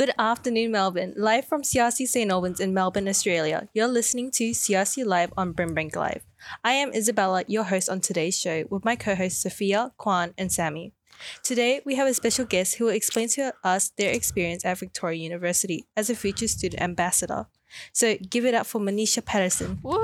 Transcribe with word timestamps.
Good 0.00 0.14
afternoon, 0.18 0.70
Melbourne. 0.70 1.12
Live 1.14 1.44
from 1.44 1.60
CRC 1.60 2.06
St. 2.06 2.30
Albans 2.30 2.58
in 2.58 2.72
Melbourne, 2.72 3.06
Australia. 3.06 3.68
You're 3.74 3.86
listening 3.86 4.30
to 4.30 4.52
CRC 4.52 5.04
Live 5.04 5.30
on 5.36 5.52
Brimbank 5.52 5.94
Live. 5.94 6.22
I 6.64 6.72
am 6.72 6.94
Isabella, 6.94 7.44
your 7.46 7.64
host 7.64 7.90
on 7.90 8.00
today's 8.00 8.40
show, 8.40 8.64
with 8.70 8.82
my 8.82 8.96
co 8.96 9.14
hosts 9.14 9.42
Sophia, 9.42 9.92
Kwan, 9.98 10.32
and 10.38 10.50
Sammy. 10.50 10.94
Today, 11.42 11.82
we 11.84 11.96
have 11.96 12.08
a 12.08 12.14
special 12.14 12.46
guest 12.46 12.76
who 12.76 12.86
will 12.86 12.94
explain 12.94 13.28
to 13.36 13.52
us 13.62 13.90
their 13.98 14.10
experience 14.10 14.64
at 14.64 14.78
Victoria 14.78 15.22
University 15.22 15.84
as 15.94 16.08
a 16.08 16.14
future 16.14 16.48
student 16.48 16.80
ambassador. 16.80 17.48
So, 17.92 18.16
give 18.16 18.46
it 18.46 18.54
up 18.54 18.64
for 18.64 18.80
Manisha 18.80 19.22
Patterson. 19.22 19.80
Woo! 19.82 20.02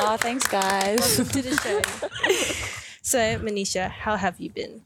Oh, 0.00 0.16
thanks, 0.18 0.48
guys. 0.48 0.98
Welcome 0.98 1.40
to 1.40 1.42
the 1.42 1.56
show. 1.56 1.80
so, 3.02 3.38
Manisha, 3.38 3.88
how 3.88 4.16
have 4.16 4.40
you 4.40 4.50
been? 4.50 4.82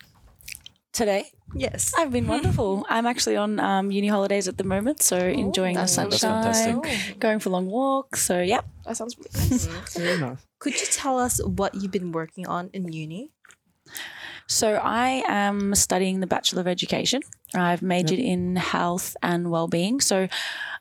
Today, 0.92 1.30
Yes. 1.54 1.92
I've 1.96 2.12
been 2.12 2.26
wonderful. 2.26 2.84
I'm 2.88 3.06
actually 3.06 3.36
on 3.36 3.60
um, 3.60 3.90
uni 3.90 4.08
holidays 4.08 4.48
at 4.48 4.58
the 4.58 4.64
moment, 4.64 5.02
so 5.02 5.16
enjoying 5.16 5.74
the 5.74 5.82
that 5.82 5.88
sounds 5.88 6.18
sunshine, 6.18 6.82
fantastic. 6.82 7.20
going 7.20 7.38
for 7.38 7.50
long 7.50 7.66
walks. 7.66 8.22
So, 8.22 8.40
yeah. 8.40 8.60
That 8.84 8.96
sounds 8.96 9.16
really 9.18 9.48
nice. 9.50 9.66
Very 9.96 10.18
nice. 10.18 10.38
Could 10.58 10.80
you 10.80 10.86
tell 10.90 11.18
us 11.18 11.42
what 11.44 11.74
you've 11.74 11.92
been 11.92 12.12
working 12.12 12.46
on 12.46 12.70
in 12.72 12.92
uni? 12.92 13.30
So, 14.48 14.74
I 14.74 15.22
am 15.26 15.74
studying 15.74 16.20
the 16.20 16.26
Bachelor 16.26 16.60
of 16.60 16.68
Education. 16.68 17.22
I've 17.54 17.82
majored 17.82 18.18
in 18.18 18.56
health 18.56 19.16
and 19.22 19.50
well-being. 19.50 20.00
So, 20.00 20.28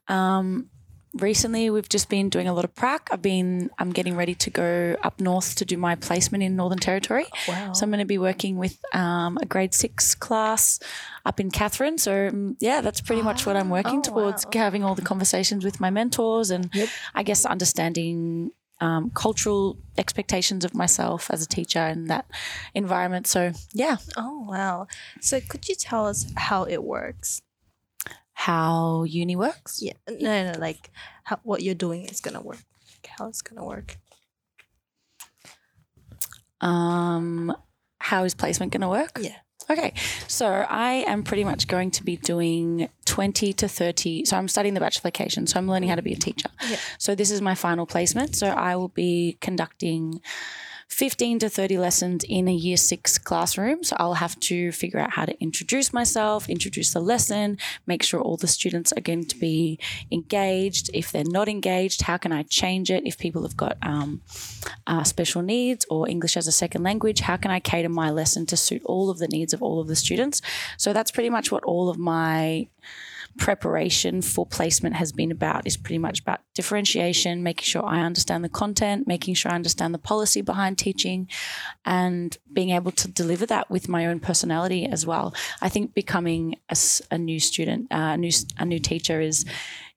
um, 0.07 0.69
recently 1.15 1.69
we've 1.69 1.87
just 1.89 2.09
been 2.09 2.29
doing 2.29 2.47
a 2.47 2.53
lot 2.53 2.65
of 2.65 2.75
prac. 2.75 3.09
I've 3.11 3.21
been 3.21 3.69
I'm 3.79 3.91
getting 3.91 4.15
ready 4.15 4.35
to 4.35 4.49
go 4.49 4.95
up 5.03 5.19
north 5.19 5.55
to 5.55 5.65
do 5.65 5.77
my 5.77 5.95
placement 5.95 6.43
in 6.43 6.55
Northern 6.55 6.79
Territory. 6.79 7.25
Wow. 7.47 7.73
So 7.73 7.83
I'm 7.83 7.89
going 7.89 7.99
to 7.99 8.05
be 8.05 8.17
working 8.17 8.57
with 8.57 8.77
um, 8.93 9.37
a 9.41 9.45
grade 9.45 9.73
six 9.73 10.13
class 10.15 10.79
up 11.25 11.39
in 11.39 11.51
Katherine. 11.51 11.97
So 11.97 12.27
um, 12.27 12.57
yeah, 12.59 12.81
that's 12.81 13.01
pretty 13.01 13.21
much 13.21 13.45
what 13.45 13.55
I'm 13.55 13.69
working 13.69 13.99
Oh, 13.99 14.09
towards. 14.09 14.45
wow. 14.45 14.51
Having 14.53 14.83
all 14.83 14.95
the 14.95 15.01
conversations 15.01 15.63
with 15.63 15.79
my 15.79 15.89
mentors 15.89 16.51
and 16.51 16.69
Yep. 16.73 16.89
I 17.13 17.23
guess 17.23 17.45
understanding 17.45 18.51
um, 18.81 19.09
cultural 19.11 19.77
expectations 19.97 20.65
of 20.65 20.75
myself 20.75 21.31
as 21.31 21.41
a 21.41 21.47
teacher 21.47 21.79
in 21.87 22.07
that 22.07 22.25
environment. 22.73 23.25
So 23.25 23.53
yeah, 23.73 23.97
Oh, 24.17 24.45
wow. 24.49 24.87
So, 25.21 25.39
could 25.39 25.69
you 25.69 25.75
tell 25.75 26.05
us 26.07 26.25
how 26.35 26.65
it 26.65 26.83
works? 26.83 27.41
How 28.35 29.03
uni 29.03 29.35
works. 29.35 29.81
Yeah. 29.81 29.93
No, 30.07 30.51
no, 30.51 30.59
like 30.59 30.91
how, 31.23 31.39
what 31.43 31.63
you're 31.63 31.73
doing 31.73 32.05
is 32.05 32.21
going 32.21 32.35
to 32.35 32.41
work. 32.41 32.63
How 33.07 33.27
it's 33.27 33.41
to 33.41 33.63
work. 33.63 33.97
Um, 36.61 37.55
how 37.99 38.23
is 38.25 38.35
placement 38.35 38.71
going 38.71 38.81
to 38.81 38.89
work? 38.89 39.17
Yeah. 39.19 39.37
Okay, 39.67 39.93
so 40.27 40.47
I 40.47 41.05
am 41.07 41.23
pretty 41.23 41.43
much 41.43 41.67
going 41.67 41.89
to 41.91 42.03
be 42.03 42.17
doing 42.17 42.87
20 43.05 43.53
to 43.53 43.67
30. 43.67 44.25
So 44.25 44.37
I'm 44.37 44.47
studying 44.47 44.75
the 44.75 44.79
bachelor 44.79 45.09
bachelorification, 45.09 45.47
so 45.47 45.57
I'm 45.57 45.67
learning 45.67 45.89
how 45.89 45.95
to 45.95 46.03
be 46.03 46.13
a 46.13 46.17
teacher. 46.17 46.49
Yeah. 46.69 46.77
So 46.99 47.15
this 47.15 47.31
is 47.31 47.41
my 47.41 47.55
final 47.55 47.87
placement. 47.87 48.35
So 48.35 48.47
I 48.47 48.75
will 48.75 48.89
be 48.89 49.37
conducting 49.41 50.21
15 50.87 51.39
to 51.39 51.49
30 51.49 51.77
lessons 51.77 52.23
in 52.23 52.47
a 52.47 52.53
year 52.53 52.77
six 52.77 53.17
classroom. 53.17 53.83
So 53.83 53.95
I'll 53.99 54.15
have 54.15 54.39
to 54.41 54.71
figure 54.71 54.99
out 54.99 55.11
how 55.11 55.25
to 55.25 55.37
introduce 55.41 55.91
myself, 55.91 56.47
introduce 56.47 56.93
the 56.93 56.99
lesson, 56.99 57.57
make 57.85 58.03
sure 58.03 58.21
all 58.21 58.37
the 58.37 58.47
students 58.47 58.93
are 58.93 59.01
going 59.01 59.25
to 59.25 59.37
be 59.37 59.79
engaged. 60.11 60.89
If 60.93 61.11
they're 61.11 61.23
not 61.25 61.49
engaged, 61.49 62.03
how 62.03 62.17
can 62.17 62.31
I 62.31 62.43
change 62.43 62.91
it? 62.91 63.05
If 63.05 63.17
people 63.17 63.41
have 63.43 63.57
got 63.57 63.77
um, 63.81 64.21
uh, 64.87 65.03
special 65.03 65.41
needs 65.41 65.85
or 65.89 66.07
English 66.07 66.37
as 66.37 66.47
a 66.47 66.51
second 66.51 66.83
language, 66.83 67.21
how 67.21 67.37
can 67.37 67.51
I 67.51 67.59
cater 67.59 67.89
my 67.89 68.09
lesson 68.09 68.45
to 68.47 68.57
suit 68.57 68.81
all 68.85 69.09
of 69.09 69.17
the 69.17 69.27
needs 69.27 69.53
of 69.53 69.61
all 69.61 69.81
of 69.81 69.87
the 69.87 69.95
students? 69.95 70.41
So 70.77 70.93
that's 70.93 71.11
pretty 71.11 71.29
much 71.29 71.51
what 71.51 71.63
all 71.63 71.89
of 71.89 71.97
my 71.97 72.67
preparation 73.37 74.21
for 74.21 74.45
placement 74.45 74.95
has 74.95 75.11
been 75.11 75.31
about 75.31 75.67
is 75.67 75.77
pretty 75.77 75.97
much 75.97 76.21
about 76.21 76.39
differentiation, 76.53 77.43
making 77.43 77.63
sure 77.63 77.85
I 77.85 77.99
understand 77.99 78.43
the 78.43 78.49
content, 78.49 79.07
making 79.07 79.35
sure 79.35 79.51
I 79.51 79.55
understand 79.55 79.93
the 79.93 79.99
policy 79.99 80.41
behind 80.41 80.77
teaching, 80.77 81.27
and 81.85 82.37
being 82.51 82.69
able 82.69 82.91
to 82.91 83.07
deliver 83.07 83.45
that 83.47 83.69
with 83.69 83.89
my 83.89 84.05
own 84.05 84.19
personality 84.19 84.85
as 84.85 85.05
well. 85.05 85.33
I 85.61 85.69
think 85.69 85.93
becoming 85.93 86.55
a 87.11 87.17
new 87.17 87.39
student, 87.39 87.91
uh, 87.91 88.13
a 88.13 88.17
new 88.17 88.31
a 88.57 88.65
new 88.65 88.79
teacher 88.79 89.19
is 89.19 89.45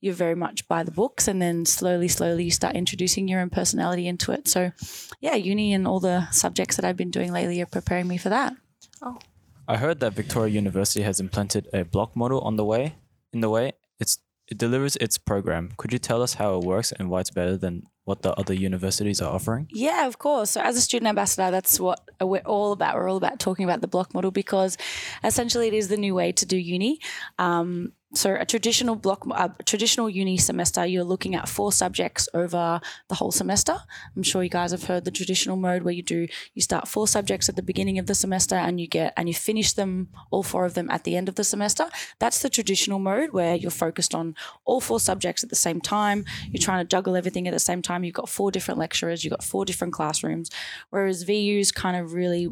you're 0.00 0.14
very 0.14 0.36
much 0.36 0.66
by 0.68 0.82
the 0.82 0.90
books, 0.90 1.28
and 1.28 1.42
then 1.42 1.64
slowly, 1.64 2.08
slowly 2.08 2.44
you 2.44 2.50
start 2.50 2.76
introducing 2.76 3.28
your 3.28 3.40
own 3.40 3.50
personality 3.50 4.06
into 4.06 4.32
it. 4.32 4.46
So, 4.46 4.72
yeah, 5.20 5.34
uni 5.34 5.72
and 5.72 5.86
all 5.88 6.00
the 6.00 6.30
subjects 6.30 6.76
that 6.76 6.84
I've 6.84 6.96
been 6.96 7.10
doing 7.10 7.32
lately 7.32 7.60
are 7.60 7.66
preparing 7.66 8.06
me 8.06 8.16
for 8.16 8.28
that. 8.28 8.54
Oh. 9.02 9.18
I 9.66 9.76
heard 9.76 10.00
that 10.00 10.14
Victoria 10.14 10.54
University 10.54 11.02
has 11.02 11.20
implemented 11.20 11.68
a 11.72 11.84
block 11.84 12.16
model 12.16 12.40
on 12.40 12.56
the 12.56 12.64
way. 12.64 12.94
In 13.32 13.40
the 13.40 13.50
way, 13.50 13.72
it's 14.00 14.18
it 14.48 14.56
delivers 14.56 14.96
its 14.96 15.18
program. 15.18 15.72
Could 15.76 15.92
you 15.92 15.98
tell 15.98 16.22
us 16.22 16.34
how 16.34 16.56
it 16.56 16.64
works 16.64 16.90
and 16.92 17.10
why 17.10 17.20
it's 17.20 17.30
better 17.30 17.56
than 17.56 17.82
what 18.04 18.22
the 18.22 18.32
other 18.32 18.54
universities 18.54 19.20
are 19.20 19.30
offering? 19.30 19.68
Yeah, 19.70 20.06
of 20.06 20.18
course. 20.18 20.50
So, 20.50 20.62
as 20.62 20.76
a 20.78 20.80
student 20.80 21.08
ambassador, 21.08 21.50
that's 21.50 21.78
what 21.78 22.00
we're 22.20 22.40
all 22.40 22.72
about. 22.72 22.94
We're 22.94 23.10
all 23.10 23.18
about 23.18 23.38
talking 23.38 23.64
about 23.64 23.82
the 23.82 23.88
block 23.88 24.14
model 24.14 24.30
because 24.30 24.78
essentially 25.22 25.68
it 25.68 25.74
is 25.74 25.88
the 25.88 25.98
new 25.98 26.14
way 26.14 26.32
to 26.32 26.46
do 26.46 26.56
uni. 26.56 27.00
Um, 27.38 27.92
so, 28.14 28.34
a 28.34 28.46
traditional 28.46 28.96
block, 28.96 29.26
a 29.30 29.54
traditional 29.64 30.08
uni 30.08 30.38
semester, 30.38 30.86
you're 30.86 31.04
looking 31.04 31.34
at 31.34 31.46
four 31.46 31.72
subjects 31.72 32.26
over 32.32 32.80
the 33.08 33.14
whole 33.14 33.30
semester. 33.30 33.76
I'm 34.16 34.22
sure 34.22 34.42
you 34.42 34.48
guys 34.48 34.70
have 34.70 34.84
heard 34.84 35.04
the 35.04 35.10
traditional 35.10 35.56
mode 35.56 35.82
where 35.82 35.92
you 35.92 36.02
do 36.02 36.26
you 36.54 36.62
start 36.62 36.88
four 36.88 37.06
subjects 37.06 37.50
at 37.50 37.56
the 37.56 37.62
beginning 37.62 37.98
of 37.98 38.06
the 38.06 38.14
semester 38.14 38.54
and 38.54 38.80
you 38.80 38.86
get 38.86 39.12
and 39.18 39.28
you 39.28 39.34
finish 39.34 39.74
them 39.74 40.08
all 40.30 40.42
four 40.42 40.64
of 40.64 40.72
them 40.72 40.88
at 40.90 41.04
the 41.04 41.16
end 41.16 41.28
of 41.28 41.34
the 41.34 41.44
semester. 41.44 41.86
That's 42.18 42.40
the 42.40 42.48
traditional 42.48 42.98
mode 42.98 43.32
where 43.32 43.56
you're 43.56 43.70
focused 43.70 44.14
on 44.14 44.34
all 44.64 44.80
four 44.80 45.00
subjects 45.00 45.44
at 45.44 45.50
the 45.50 45.56
same 45.56 45.78
time. 45.78 46.24
You're 46.50 46.62
trying 46.62 46.82
to 46.82 46.88
juggle 46.88 47.14
everything 47.14 47.46
at 47.46 47.52
the 47.52 47.58
same 47.58 47.82
time. 47.82 48.04
You've 48.04 48.14
got 48.14 48.30
four 48.30 48.50
different 48.50 48.80
lecturers, 48.80 49.22
you've 49.22 49.32
got 49.32 49.44
four 49.44 49.66
different 49.66 49.92
classrooms. 49.92 50.50
Whereas 50.88 51.24
VU's 51.24 51.70
kind 51.70 51.96
of 51.96 52.14
really 52.14 52.48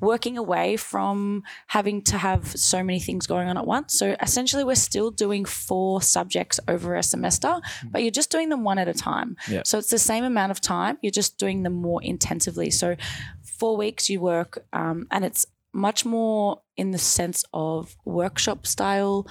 working 0.00 0.36
away 0.38 0.76
from 0.76 1.42
having 1.68 2.02
to 2.02 2.18
have 2.18 2.46
so 2.46 2.82
many 2.82 3.00
things 3.00 3.26
going 3.26 3.48
on 3.48 3.56
at 3.56 3.66
once. 3.66 3.98
So 3.98 4.16
essentially, 4.20 4.64
we're 4.64 4.74
still 4.74 5.10
doing 5.10 5.44
four 5.44 6.02
subjects 6.02 6.60
over 6.68 6.94
a 6.94 7.02
semester, 7.02 7.60
but 7.90 8.02
you're 8.02 8.10
just 8.10 8.30
doing 8.30 8.48
them 8.48 8.64
one 8.64 8.78
at 8.78 8.88
a 8.88 8.94
time. 8.94 9.36
Yeah. 9.48 9.62
So 9.64 9.78
it's 9.78 9.90
the 9.90 9.98
same 9.98 10.24
amount 10.24 10.50
of 10.50 10.60
time, 10.60 10.98
you're 11.02 11.10
just 11.10 11.38
doing 11.38 11.62
them 11.62 11.74
more 11.74 12.02
intensively. 12.02 12.70
So 12.70 12.96
four 13.42 13.76
weeks 13.76 14.10
you 14.10 14.20
work, 14.20 14.64
um, 14.72 15.06
and 15.10 15.24
it's 15.24 15.46
much 15.74 16.04
more 16.04 16.62
in 16.76 16.92
the 16.92 16.98
sense 16.98 17.44
of 17.52 17.96
workshop 18.04 18.66
style 18.66 19.26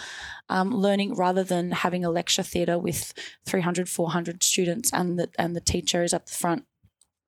um, 0.50 0.72
learning 0.72 1.16
rather 1.16 1.44
than 1.44 1.72
having 1.72 2.04
a 2.04 2.10
lecture 2.10 2.44
theatre 2.44 2.78
with 2.78 3.14
300 3.46 3.88
400 3.88 4.44
students 4.44 4.92
and 4.92 5.18
the, 5.18 5.30
and 5.40 5.56
the 5.56 5.62
teacher 5.62 6.04
is 6.04 6.14
at 6.14 6.28
the 6.28 6.34
front 6.34 6.66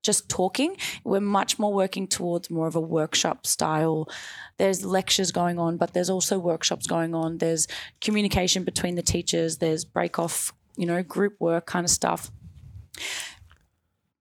just 0.06 0.30
talking. 0.30 0.78
We're 1.04 1.20
much 1.20 1.58
more 1.58 1.74
working 1.74 2.08
towards 2.08 2.50
more 2.50 2.68
of 2.68 2.76
a 2.76 2.82
workshop 2.82 3.48
style. 3.48 4.08
There's 4.58 4.86
lectures 4.86 5.32
going 5.32 5.60
on, 5.60 5.78
but 5.78 5.94
there's 5.94 6.10
also 6.10 6.38
workshops 6.38 6.88
going 6.88 7.16
on. 7.16 7.40
There's 7.40 7.68
communication 8.02 8.64
between 8.64 8.96
the 8.96 9.02
teachers. 9.02 9.58
There's 9.58 9.84
break 9.84 10.20
off, 10.20 10.54
you 10.78 10.86
know, 10.86 11.02
group 11.04 11.36
work 11.40 11.66
kind 11.66 11.84
of 11.84 11.90
stuff. 11.90 12.32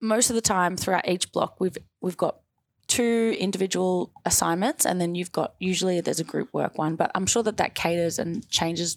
Most 0.01 0.31
of 0.31 0.35
the 0.35 0.43
time 0.43 0.77
throughout 0.77 1.09
each 1.09 1.31
block, 1.33 1.61
we've 1.61 1.77
we've 2.01 2.17
got 2.17 2.41
two 2.87 3.37
individual 3.39 4.13
assignments, 4.25 4.85
and 4.85 5.01
then 5.01 5.15
you've 5.15 5.33
got 5.33 5.55
usually 5.59 6.01
there's 6.01 6.21
a 6.21 6.25
group 6.25 6.49
work 6.53 6.79
one. 6.79 6.97
But 6.97 7.11
I'm 7.15 7.27
sure 7.27 7.43
that 7.43 7.59
that 7.59 7.75
caters 7.75 8.19
and 8.19 8.49
changes 8.49 8.97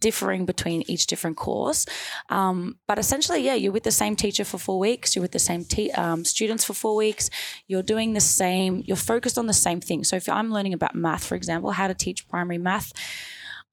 differing 0.00 0.46
between 0.46 0.82
each 0.86 1.06
different 1.06 1.36
course. 1.36 1.86
Um, 2.28 2.76
but 2.86 2.98
essentially, 2.98 3.40
yeah, 3.40 3.54
you're 3.54 3.72
with 3.72 3.84
the 3.84 3.90
same 3.90 4.16
teacher 4.16 4.44
for 4.44 4.58
four 4.58 4.78
weeks. 4.78 5.14
You're 5.14 5.22
with 5.22 5.32
the 5.32 5.38
same 5.38 5.64
te- 5.64 5.92
um, 5.92 6.24
students 6.24 6.64
for 6.64 6.74
four 6.74 6.96
weeks. 6.96 7.30
You're 7.66 7.82
doing 7.82 8.12
the 8.12 8.20
same. 8.20 8.82
You're 8.86 8.96
focused 8.96 9.38
on 9.38 9.46
the 9.46 9.52
same 9.52 9.80
thing. 9.80 10.04
So 10.04 10.16
if 10.16 10.28
I'm 10.28 10.52
learning 10.52 10.74
about 10.74 10.94
math, 10.94 11.24
for 11.24 11.34
example, 11.34 11.72
how 11.72 11.88
to 11.88 11.94
teach 11.94 12.28
primary 12.28 12.58
math. 12.58 12.92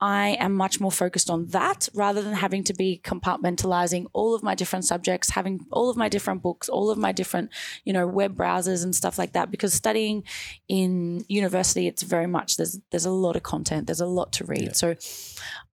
I 0.04 0.36
am 0.42 0.54
much 0.54 0.82
more 0.82 0.92
focused 0.92 1.30
on 1.30 1.46
that 1.48 1.88
rather 1.94 2.22
than 2.22 2.34
having 2.34 2.66
to 2.66 2.74
be 2.74 3.00
compartmentalizing 3.06 4.08
all 4.12 4.36
of 4.36 4.44
my 4.44 4.54
different 4.54 4.84
subjects, 4.84 5.30
having 5.30 5.66
all 5.72 5.90
of 5.90 5.96
my 5.96 6.10
different 6.10 6.42
books, 6.42 6.68
all 6.68 6.90
of 6.90 6.98
my 6.98 7.14
different, 7.14 7.52
you 7.86 7.94
know, 7.94 8.06
web 8.06 8.36
browsers 8.36 8.84
and 8.84 8.94
stuff 8.94 9.18
like 9.18 9.32
that. 9.32 9.50
Because 9.50 9.74
studying 9.74 10.26
in 10.68 11.24
university, 11.30 11.88
it's 11.88 12.04
very 12.04 12.28
much 12.28 12.58
there's 12.58 12.82
there's 12.92 13.06
a 13.06 13.12
lot 13.12 13.38
of 13.38 13.44
content, 13.44 13.88
there's 13.88 14.02
a 14.02 14.06
lot 14.06 14.34
to 14.34 14.44
read. 14.44 14.76
So 14.76 14.98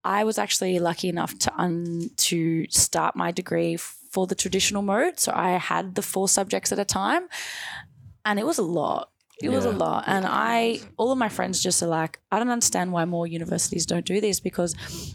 I 0.05 0.23
was 0.23 0.39
actually 0.39 0.79
lucky 0.79 1.09
enough 1.09 1.37
to 1.41 1.53
un, 1.57 2.11
to 2.29 2.71
start 2.71 3.17
my 3.17 3.33
degree 3.33 3.77
for 3.77 4.29
the 4.29 4.37
traditional 4.37 4.83
mode. 4.83 5.19
So 5.19 5.33
I 5.35 5.59
had 5.59 5.97
the 5.97 6.03
four 6.03 6.29
subjects 6.29 6.71
at 6.71 6.79
a 6.79 6.85
time, 6.85 7.27
and 8.25 8.39
it 8.39 8.47
was 8.47 8.59
a 8.59 8.63
lot. 8.63 9.11
It 9.43 9.49
was 9.49 9.65
a 9.65 9.71
lot. 9.71 10.05
And 10.07 10.27
I, 10.29 10.81
all 10.97 11.13
of 11.13 11.19
my 11.19 11.29
friends 11.29 11.63
just 11.63 11.83
are 11.83 11.87
like, 11.87 12.21
I 12.31 12.39
don't 12.39 12.51
understand 12.51 12.93
why 12.93 13.05
more 13.05 13.27
universities 13.27 13.87
don't 13.87 14.05
do 14.05 14.21
this 14.21 14.41
because 14.41 14.75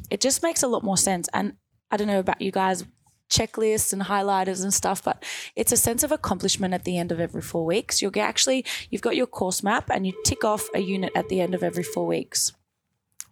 it 0.09 0.21
just 0.21 0.41
makes 0.41 0.63
a 0.63 0.67
lot 0.67 0.83
more 0.83 0.97
sense. 0.97 1.29
And 1.33 1.53
I 1.91 1.97
don't 1.97 2.07
know 2.07 2.19
about 2.19 2.41
you 2.41 2.51
guys, 2.51 2.85
checklists 3.29 3.93
and 3.93 4.03
highlighters 4.03 4.63
and 4.63 4.73
stuff, 4.73 5.03
but 5.03 5.23
it's 5.55 5.71
a 5.71 5.77
sense 5.77 6.03
of 6.03 6.11
accomplishment 6.11 6.73
at 6.73 6.83
the 6.83 6.97
end 6.97 7.11
of 7.11 7.19
every 7.19 7.41
four 7.41 7.65
weeks. 7.65 8.01
You'll 8.01 8.11
get 8.11 8.27
actually, 8.27 8.65
you've 8.89 9.01
got 9.01 9.15
your 9.15 9.27
course 9.27 9.63
map 9.63 9.89
and 9.89 10.05
you 10.05 10.13
tick 10.23 10.43
off 10.43 10.69
a 10.73 10.79
unit 10.79 11.11
at 11.15 11.29
the 11.29 11.41
end 11.41 11.53
of 11.53 11.63
every 11.63 11.83
four 11.83 12.07
weeks. 12.07 12.53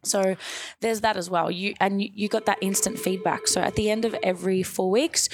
So 0.04 0.36
there's 0.82 1.02
that 1.02 1.18
as 1.18 1.30
well. 1.30 1.50
You 1.50 1.76
and 1.80 2.02
you, 2.02 2.10
you 2.14 2.28
got 2.28 2.46
that 2.46 2.58
instant 2.62 3.00
feedback. 3.00 3.48
So 3.48 3.62
at 3.62 3.76
the 3.76 3.90
end 3.90 4.06
of 4.06 4.14
every 4.22 4.62
four 4.62 4.92
weeks, 4.92 5.30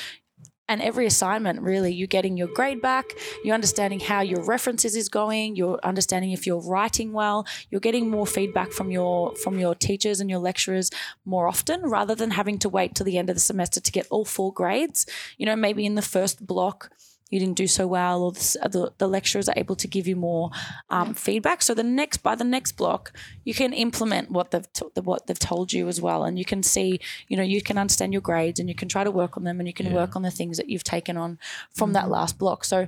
and 0.69 0.81
every 0.81 1.05
assignment 1.05 1.61
really 1.61 1.91
you're 1.91 2.07
getting 2.07 2.37
your 2.37 2.47
grade 2.47 2.81
back 2.81 3.11
you're 3.43 3.55
understanding 3.55 3.99
how 3.99 4.21
your 4.21 4.41
references 4.43 4.95
is 4.95 5.09
going 5.09 5.55
you're 5.57 5.79
understanding 5.83 6.31
if 6.31 6.47
you're 6.47 6.61
writing 6.61 7.11
well 7.11 7.45
you're 7.69 7.81
getting 7.81 8.09
more 8.09 8.25
feedback 8.25 8.71
from 8.71 8.91
your 8.91 9.35
from 9.35 9.59
your 9.59 9.75
teachers 9.75 10.21
and 10.21 10.29
your 10.29 10.39
lecturers 10.39 10.89
more 11.25 11.47
often 11.47 11.81
rather 11.81 12.15
than 12.15 12.31
having 12.31 12.57
to 12.59 12.69
wait 12.69 12.95
till 12.95 13.05
the 13.05 13.17
end 13.17 13.29
of 13.29 13.35
the 13.35 13.39
semester 13.39 13.79
to 13.79 13.91
get 13.91 14.07
all 14.09 14.25
four 14.25 14.53
grades. 14.53 15.05
You 15.37 15.45
know 15.45 15.55
maybe 15.55 15.85
in 15.85 15.95
the 15.95 16.01
first 16.01 16.45
block 16.45 16.91
you 17.29 17.39
didn't 17.39 17.57
do 17.57 17.67
so 17.67 17.85
well, 17.87 18.23
or 18.23 18.31
the, 18.31 18.69
the, 18.71 18.93
the 18.97 19.07
lecturers 19.07 19.47
are 19.47 19.53
able 19.57 19.75
to 19.75 19.87
give 19.87 20.07
you 20.07 20.15
more 20.15 20.49
um, 20.89 21.13
feedback. 21.13 21.61
So 21.61 21.73
the 21.73 21.83
next 21.83 22.17
by 22.17 22.35
the 22.35 22.43
next 22.43 22.73
block, 22.73 23.13
you 23.43 23.53
can 23.53 23.71
implement 23.73 24.31
what 24.31 24.51
they've 24.51 24.71
t- 24.73 24.85
what 25.01 25.27
they've 25.27 25.37
told 25.39 25.71
you 25.71 25.87
as 25.87 26.01
well, 26.01 26.23
and 26.23 26.37
you 26.39 26.45
can 26.45 26.63
see, 26.63 26.99
you 27.27 27.37
know, 27.37 27.43
you 27.43 27.61
can 27.61 27.77
understand 27.77 28.13
your 28.13 28.21
grades, 28.21 28.59
and 28.59 28.67
you 28.67 28.75
can 28.75 28.89
try 28.89 29.03
to 29.03 29.11
work 29.11 29.37
on 29.37 29.43
them, 29.43 29.59
and 29.59 29.67
you 29.67 29.73
can 29.73 29.87
Yeah. 29.87 29.93
work 29.95 30.15
on 30.15 30.23
the 30.23 30.31
things 30.31 30.57
that 30.57 30.69
you've 30.69 30.83
taken 30.83 31.17
on 31.17 31.37
from 31.73 31.93
that 31.93 32.09
last 32.09 32.37
block. 32.37 32.65
So 32.65 32.87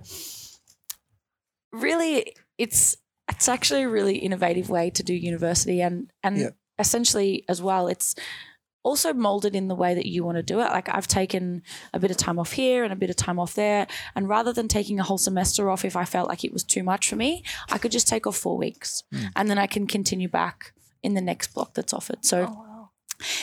really, 1.72 2.36
it's 2.58 2.98
it's 3.30 3.48
actually 3.48 3.84
a 3.84 3.90
really 3.90 4.18
innovative 4.18 4.70
way 4.70 4.90
to 4.90 5.04
do 5.04 5.14
university, 5.14 5.82
and 5.82 6.12
and 6.24 6.38
Yeah. 6.38 6.50
essentially 6.80 7.46
as 7.48 7.62
well, 7.62 7.88
it's 7.88 8.16
also 8.84 9.14
molded 9.14 9.56
in 9.56 9.68
the 9.68 9.76
way 9.76 9.94
that 9.94 10.06
you 10.06 10.24
want 10.24 10.38
to 10.38 10.44
do 10.44 10.60
it. 10.60 10.70
Like 10.72 10.90
I've 10.90 11.08
taken 11.08 11.64
a 11.94 12.00
bit 12.00 12.12
of 12.12 12.18
time 12.18 12.40
off 12.40 12.54
here 12.54 12.84
and 12.84 12.92
a 12.92 12.96
bit 12.96 13.10
of 13.10 13.16
time 13.16 13.40
off 13.40 13.54
there. 13.54 13.88
And 14.16 14.28
rather 14.28 14.54
than 14.54 14.68
taking 14.68 15.00
a 15.00 15.04
whole 15.04 15.18
semester 15.18 15.70
off 15.70 15.86
if 15.86 15.96
I 15.96 16.06
felt 16.06 16.28
like 16.28 16.44
it 16.44 16.54
was 16.54 16.64
too 16.64 16.84
much 16.84 17.10
for 17.10 17.16
me, 17.16 17.44
I 17.72 17.78
could 17.78 17.92
just 17.92 18.08
take 18.08 18.26
off 18.26 18.38
four 18.38 18.58
weeks 18.58 19.04
hmm. 19.12 19.26
and 19.36 19.50
then 19.50 19.58
I 19.58 19.68
can 19.68 19.88
continue 19.88 20.28
back 20.28 20.74
in 21.04 21.14
the 21.14 21.22
next 21.22 21.54
block 21.54 21.74
that's 21.74 21.94
offered. 21.94 22.26
So 22.26 22.48
Oh, 22.50 22.54
wow. 22.54 22.71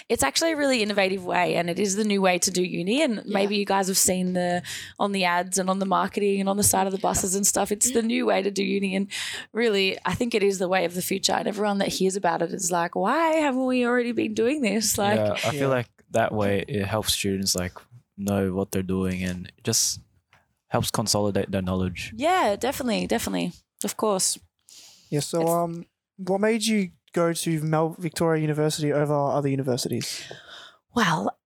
It's 0.08 0.22
actually 0.22 0.52
a 0.52 0.56
really 0.56 0.82
innovative 0.82 1.24
way 1.24 1.54
and 1.56 1.68
it 1.70 1.78
is 1.78 1.96
the 1.96 2.04
new 2.04 2.20
way 2.22 2.38
to 2.38 2.50
do 2.50 2.62
uni. 2.62 3.02
And 3.02 3.22
maybe 3.26 3.56
you 3.56 3.64
guys 3.64 3.88
have 3.88 3.98
seen 3.98 4.32
the 4.34 4.62
on 4.98 5.12
the 5.12 5.24
ads 5.24 5.58
and 5.58 5.68
on 5.70 5.78
the 5.78 5.86
marketing 5.86 6.40
and 6.40 6.48
on 6.48 6.56
the 6.56 6.62
side 6.62 6.86
of 6.86 6.92
the 6.92 6.98
buses 6.98 7.34
and 7.34 7.46
stuff. 7.46 7.70
It's 7.72 7.90
the 7.90 8.02
new 8.02 8.26
way 8.26 8.42
to 8.42 8.50
do 8.50 8.62
uni. 8.64 8.94
And 8.96 9.08
really, 9.52 9.98
I 10.04 10.14
think 10.14 10.34
it 10.34 10.42
is 10.42 10.58
the 10.58 10.68
way 10.68 10.84
of 10.84 10.94
the 10.94 11.02
future. 11.02 11.32
And 11.32 11.48
everyone 11.48 11.78
that 11.78 11.88
hears 11.88 12.16
about 12.16 12.42
it 12.42 12.52
is 12.52 12.70
like, 12.70 12.94
why 12.94 13.34
haven't 13.34 13.66
we 13.66 13.84
already 13.86 14.12
been 14.12 14.34
doing 14.34 14.62
this? 14.62 14.98
Like, 14.98 15.16
yeah, 15.18 15.32
I 15.44 15.52
Yeah. 15.52 15.60
feel 15.60 15.68
like 15.68 15.88
that 16.10 16.32
way 16.32 16.64
it 16.68 16.84
helps 16.86 17.12
students 17.12 17.54
like 17.54 17.72
know 18.16 18.52
what 18.52 18.70
they're 18.72 18.82
doing 18.82 19.22
and 19.22 19.52
just 19.62 20.00
helps 20.68 20.90
consolidate 20.90 21.50
their 21.50 21.62
knowledge. 21.62 22.12
Yeah, 22.16 22.56
definitely, 22.56 23.06
definitely. 23.06 23.52
Of 23.84 23.96
course. 23.96 24.38
Yeah. 25.10 25.20
So, 25.20 25.40
It's- 25.40 25.54
um, 25.54 25.86
what 26.16 26.40
made 26.40 26.64
you 26.66 26.90
go 27.12 27.32
to 27.32 27.60
Mel 27.62 27.96
Victoria 27.98 28.40
University 28.40 28.92
over 28.92 29.14
other 29.14 29.48
universities? 29.48 30.30
Well, 30.94 31.36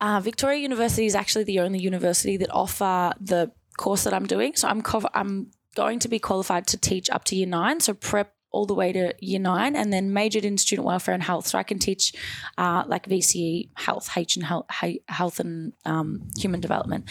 uh, 0.00 0.20
Victoria 0.20 0.58
University 0.58 1.06
is 1.06 1.14
actually 1.14 1.44
the 1.44 1.60
only 1.60 1.78
university 1.78 2.36
that 2.38 2.50
offer 2.50 3.12
the 3.20 3.52
course 3.76 4.04
that 4.04 4.14
I'm 4.14 4.26
doing. 4.26 4.54
So 4.54 4.68
I'm 4.68 4.82
I'm 5.14 5.50
going 5.74 5.98
to 6.00 6.08
be 6.08 6.18
qualified 6.18 6.66
to 6.68 6.76
teach 6.76 7.10
up 7.10 7.24
to 7.24 7.36
year 7.36 7.46
nine, 7.46 7.80
so 7.80 7.94
prep 7.94 8.34
all 8.52 8.66
the 8.66 8.74
way 8.74 8.92
to 8.92 9.14
year 9.20 9.38
nine, 9.38 9.76
and 9.76 9.92
then 9.92 10.12
majored 10.12 10.44
in 10.44 10.58
student 10.58 10.86
welfare 10.86 11.14
and 11.14 11.22
health. 11.22 11.46
So 11.46 11.58
I 11.58 11.62
can 11.62 11.78
teach 11.78 12.12
uh, 12.58 12.84
like 12.86 13.08
VCE 13.08 13.70
health, 13.74 14.10
H 14.16 14.36
and 14.36 14.44
health, 14.44 14.66
health 15.08 15.40
and 15.40 15.72
um, 15.84 16.28
human 16.38 16.60
development, 16.60 17.08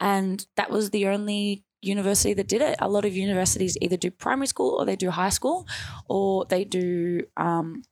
and 0.00 0.44
that 0.56 0.70
was 0.70 0.90
the 0.90 1.08
only 1.08 1.64
university 1.82 2.34
that 2.34 2.48
did 2.48 2.62
it. 2.62 2.76
A 2.78 2.88
lot 2.88 3.04
of 3.04 3.16
universities 3.16 3.76
either 3.80 3.96
do 3.96 4.10
primary 4.10 4.46
school 4.46 4.76
or 4.78 4.84
they 4.84 4.96
do 4.96 5.10
high 5.10 5.30
school, 5.30 5.66
or 6.08 6.44
they 6.46 6.64
do 6.64 7.22
um, 7.36 7.82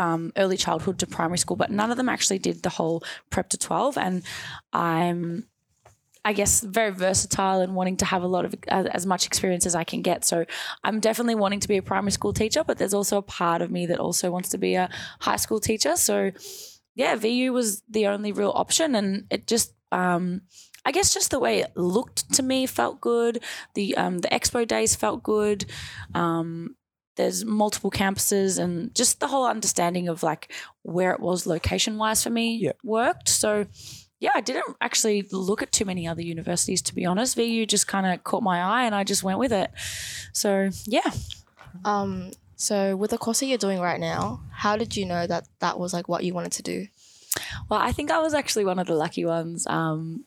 um, 0.00 0.32
early 0.36 0.56
childhood 0.56 0.98
to 0.98 1.06
primary 1.06 1.38
school, 1.38 1.56
but 1.56 1.70
none 1.70 1.90
of 1.90 1.96
them 1.98 2.08
actually 2.08 2.38
did 2.38 2.62
the 2.62 2.70
whole 2.70 3.04
prep 3.28 3.50
to 3.50 3.58
12. 3.58 3.98
And 3.98 4.22
I'm, 4.72 5.46
I 6.24 6.32
guess, 6.32 6.62
very 6.62 6.90
versatile 6.90 7.60
and 7.60 7.74
wanting 7.74 7.98
to 7.98 8.06
have 8.06 8.22
a 8.22 8.26
lot 8.26 8.46
of 8.46 8.54
as, 8.68 9.04
much 9.04 9.26
experience 9.26 9.66
as 9.66 9.74
I 9.74 9.84
can 9.84 10.00
get. 10.00 10.24
So 10.24 10.46
I'm 10.82 11.00
definitely 11.00 11.34
wanting 11.34 11.60
to 11.60 11.68
be 11.68 11.76
a 11.76 11.82
primary 11.82 12.12
school 12.12 12.32
teacher, 12.32 12.64
but 12.64 12.78
there's 12.78 12.94
also 12.94 13.18
a 13.18 13.22
part 13.22 13.60
of 13.60 13.70
me 13.70 13.86
that 13.86 14.00
also 14.00 14.30
wants 14.30 14.48
to 14.50 14.58
be 14.58 14.74
a 14.74 14.88
high 15.20 15.36
school 15.36 15.60
teacher. 15.60 15.96
So 15.96 16.30
yeah, 16.94 17.14
VU 17.16 17.52
was 17.52 17.82
the 17.88 18.06
only 18.06 18.32
real 18.32 18.52
option, 18.54 18.94
and 18.94 19.26
it 19.30 19.46
just. 19.46 19.74
Um, 19.92 20.42
I 20.84 20.92
guess 20.92 21.12
just 21.12 21.30
the 21.30 21.38
way 21.38 21.60
it 21.60 21.76
looked 21.76 22.32
to 22.34 22.42
me 22.42 22.66
felt 22.66 23.00
good. 23.00 23.42
The 23.74 23.96
um, 23.96 24.18
the 24.18 24.28
expo 24.28 24.66
days 24.66 24.94
felt 24.96 25.22
good. 25.22 25.66
Um, 26.14 26.76
there's 27.16 27.44
multiple 27.44 27.90
campuses 27.90 28.58
and 28.58 28.94
just 28.94 29.20
the 29.20 29.26
whole 29.28 29.44
understanding 29.44 30.08
of 30.08 30.22
like 30.22 30.52
where 30.82 31.10
it 31.12 31.20
was 31.20 31.46
location 31.46 31.98
wise 31.98 32.22
for 32.22 32.30
me 32.30 32.56
Yeah. 32.56 32.72
worked. 32.82 33.28
So 33.28 33.66
yeah, 34.20 34.30
I 34.34 34.40
didn't 34.40 34.76
actually 34.80 35.26
look 35.30 35.60
at 35.62 35.72
too 35.72 35.84
many 35.84 36.06
other 36.08 36.22
universities 36.22 36.80
to 36.82 36.94
be 36.94 37.04
honest. 37.04 37.36
VU 37.36 37.66
just 37.66 37.86
kind 37.86 38.06
of 38.06 38.24
caught 38.24 38.42
my 38.42 38.60
eye 38.60 38.84
and 38.84 38.94
I 38.94 39.04
just 39.04 39.22
went 39.22 39.38
with 39.38 39.52
it. 39.52 39.70
So 40.32 40.70
yeah. 40.86 41.10
Um, 41.84 42.30
so 42.56 42.96
with 42.96 43.10
the 43.10 43.18
course 43.18 43.40
that 43.40 43.46
you're 43.46 43.58
doing 43.58 43.80
right 43.80 44.00
now, 44.00 44.40
how 44.52 44.76
did 44.76 44.96
you 44.96 45.04
know 45.04 45.26
that 45.26 45.46
that 45.58 45.78
was 45.78 45.92
like 45.92 46.08
what 46.08 46.24
you 46.24 46.32
wanted 46.32 46.52
to 46.52 46.62
do? 46.62 46.86
Well, 47.68 47.80
I 47.80 47.92
think 47.92 48.10
I 48.10 48.18
was 48.18 48.34
actually 48.34 48.64
one 48.64 48.78
of 48.78 48.86
the 48.86 48.94
lucky 48.94 49.24
ones. 49.24 49.66
Um, 49.66 50.24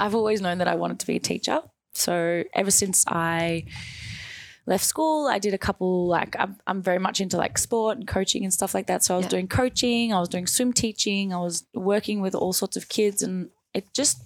I've 0.00 0.14
always 0.14 0.40
known 0.40 0.58
that 0.58 0.68
I 0.68 0.74
wanted 0.74 1.00
to 1.00 1.06
be 1.06 1.16
a 1.16 1.20
teacher. 1.20 1.60
So 1.94 2.44
ever 2.54 2.70
since 2.70 3.04
I 3.08 3.64
left 4.66 4.84
school, 4.84 5.28
I 5.28 5.38
did 5.38 5.54
a 5.54 5.58
couple 5.58 6.06
like 6.08 6.34
I'm, 6.38 6.56
I'm 6.66 6.82
very 6.82 6.98
much 6.98 7.20
into 7.20 7.36
like 7.36 7.56
sport 7.56 7.96
and 7.98 8.06
coaching 8.06 8.44
and 8.44 8.52
stuff 8.52 8.74
like 8.74 8.86
that. 8.88 9.04
So 9.04 9.14
I 9.14 9.16
was 9.18 9.26
Yeah. 9.26 9.30
doing 9.30 9.48
coaching, 9.48 10.12
I 10.12 10.18
was 10.20 10.28
doing 10.28 10.46
swim 10.46 10.72
teaching, 10.72 11.32
I 11.32 11.38
was 11.38 11.64
working 11.74 12.20
with 12.20 12.34
all 12.34 12.52
sorts 12.52 12.76
of 12.76 12.88
kids, 12.88 13.22
and 13.22 13.50
it 13.74 13.92
just 13.94 14.18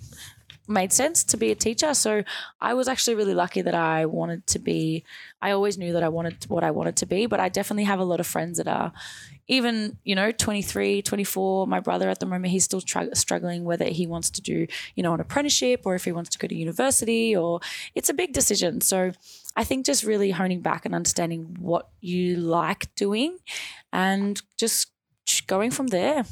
made 0.70 0.92
sense 0.92 1.24
to 1.24 1.36
be 1.36 1.50
a 1.50 1.54
teacher. 1.54 1.92
So 1.94 2.22
I 2.60 2.74
was 2.74 2.88
actually 2.88 3.16
really 3.16 3.34
lucky 3.34 3.62
that 3.62 3.74
I 3.74 4.06
wanted 4.06 4.46
to 4.48 4.58
be. 4.58 5.04
I 5.42 5.50
always 5.50 5.76
knew 5.76 5.92
that 5.92 6.02
I 6.02 6.08
wanted 6.08 6.44
what 6.48 6.64
I 6.64 6.70
wanted 6.70 6.96
to 6.96 7.06
be, 7.06 7.26
but 7.26 7.40
I 7.40 7.48
definitely 7.48 7.84
have 7.84 8.00
a 8.00 8.04
lot 8.04 8.20
of 8.20 8.26
friends 8.26 8.58
that 8.58 8.68
are 8.68 8.92
even 9.50 9.98
you 10.04 10.14
know 10.14 10.30
23 10.30 11.02
24 11.02 11.66
my 11.66 11.80
brother 11.80 12.08
at 12.08 12.20
the 12.20 12.26
moment 12.26 12.52
he's 12.52 12.64
still 12.64 12.80
tr- 12.80 13.12
struggling 13.14 13.64
whether 13.64 13.84
he 13.86 14.06
wants 14.06 14.30
to 14.30 14.40
do 14.40 14.66
you 14.94 15.02
know 15.02 15.12
an 15.12 15.20
apprenticeship 15.20 15.82
or 15.84 15.96
if 15.96 16.04
he 16.04 16.12
wants 16.12 16.30
to 16.30 16.38
go 16.38 16.46
to 16.46 16.54
university 16.54 17.36
or 17.36 17.60
it's 17.96 18.08
a 18.08 18.14
big 18.14 18.32
decision 18.32 18.80
so 18.80 19.10
i 19.56 19.64
think 19.64 19.84
just 19.84 20.04
really 20.04 20.30
honing 20.30 20.60
back 20.60 20.86
and 20.86 20.94
understanding 20.94 21.56
what 21.58 21.88
you 22.00 22.36
like 22.36 22.94
doing 22.94 23.38
and 23.92 24.40
just 24.56 24.92
going 25.48 25.72
from 25.72 25.88
there 25.88 26.24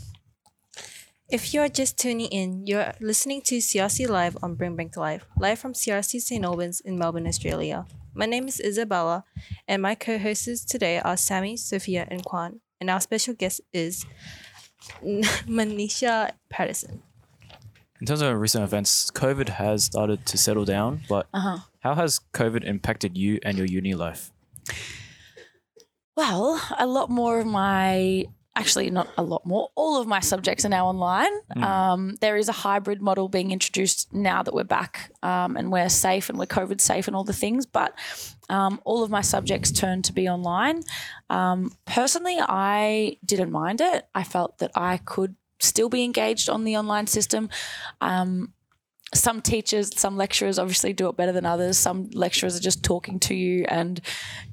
If 1.31 1.53
you're 1.53 1.69
just 1.69 1.99
tuning 1.99 2.29
in, 2.29 2.67
you're 2.67 2.93
listening 3.01 3.43
to 3.43 3.59
CRC 3.59 4.09
Live 4.09 4.37
on 4.43 4.57
Brimbank 4.57 4.97
Live, 4.97 5.27
live 5.39 5.59
from 5.59 5.73
CRC 5.73 6.21
St. 6.21 6.45
Albans 6.45 6.81
in 6.81 6.99
Melbourne, 6.99 7.27
Australia. 7.27 7.87
My 8.15 8.27
name 8.27 8.49
is 8.49 8.61
Isabella, 8.61 9.25
and 9.67 9.83
my 9.83 9.95
co 9.95 10.19
hosts 10.19 10.65
today 10.65 10.99
are 11.01 11.17
Sammy, 11.17 11.57
Sophia, 11.57 12.07
and 12.11 12.25
Kwan. 12.25 12.61
And 12.81 12.89
our 12.89 13.01
special 13.01 13.35
guest 13.35 13.61
is 13.73 14.07
Manisha 15.03 16.33
Patterson. 16.51 17.03
In 18.01 18.07
terms 18.07 18.23
of 18.23 18.41
recent 18.41 18.65
events, 18.65 19.11
COVID 19.11 19.49
has 19.49 19.85
started 19.85 20.25
to 20.27 20.39
settle 20.39 20.65
down, 20.65 21.03
but 21.09 21.27
uh-huh 21.35 21.59
how 21.81 21.95
has 21.95 22.21
COVID 22.35 22.65
impacted 22.65 23.17
you 23.17 23.39
and 23.43 23.57
your 23.57 23.67
uni 23.67 23.95
life? 23.95 24.33
Well, 26.17 26.61
a 26.79 26.87
lot 26.87 27.11
more 27.11 27.41
of 27.41 27.47
my 27.47 28.27
actually 28.59 28.91
not 28.91 29.09
a 29.17 29.23
lot 29.23 29.47
more. 29.47 29.71
All 29.77 30.01
of 30.01 30.09
my 30.09 30.21
subjects 30.21 30.65
are 30.65 30.69
now 30.69 30.89
online. 30.89 31.31
Um, 31.57 32.17
there 32.21 32.37
is 32.37 32.49
a 32.49 32.53
hybrid 32.53 33.01
model 33.01 33.29
being 33.29 33.53
introduced 33.53 34.13
now 34.13 34.43
that 34.43 34.53
we're 34.53 34.65
back 34.65 35.13
um, 35.23 35.57
and 35.57 35.71
we're 35.71 35.89
safe 35.89 36.29
and 36.29 36.39
we're 36.39 36.47
covid 36.47 36.81
safe 36.81 37.07
and 37.07 37.17
all 37.17 37.25
the 37.25 37.33
things 37.33 37.67
but 37.67 37.95
um, 38.49 38.81
all 38.85 39.03
of 39.03 39.11
my 39.11 39.21
subjects 39.21 39.71
turned 39.71 40.05
to 40.07 40.13
be 40.13 40.29
online. 40.29 40.83
Um, 41.31 41.73
personally 41.85 42.39
i 42.41 43.17
didn't 43.25 43.53
mind 43.53 43.81
it. 43.81 44.07
I 44.15 44.25
felt 44.25 44.59
that 44.59 44.73
i 44.75 44.97
could 44.99 45.37
still 45.61 45.89
be 45.89 46.05
engaged 46.05 46.49
on 46.49 46.65
the 46.65 46.77
online 46.77 47.07
system. 47.07 47.49
Um, 48.01 48.53
some 49.15 49.41
teachers, 49.41 49.99
some 49.99 50.17
lecturers 50.17 50.59
obviously 50.59 50.93
do 50.93 51.09
it 51.09 51.17
better 51.17 51.33
than 51.33 51.47
others. 51.47 51.79
Some 51.79 52.11
lecturers 52.13 52.57
are 52.57 52.61
just 52.61 52.83
talking 52.85 53.19
to 53.21 53.35
you 53.35 53.65
and 53.69 54.01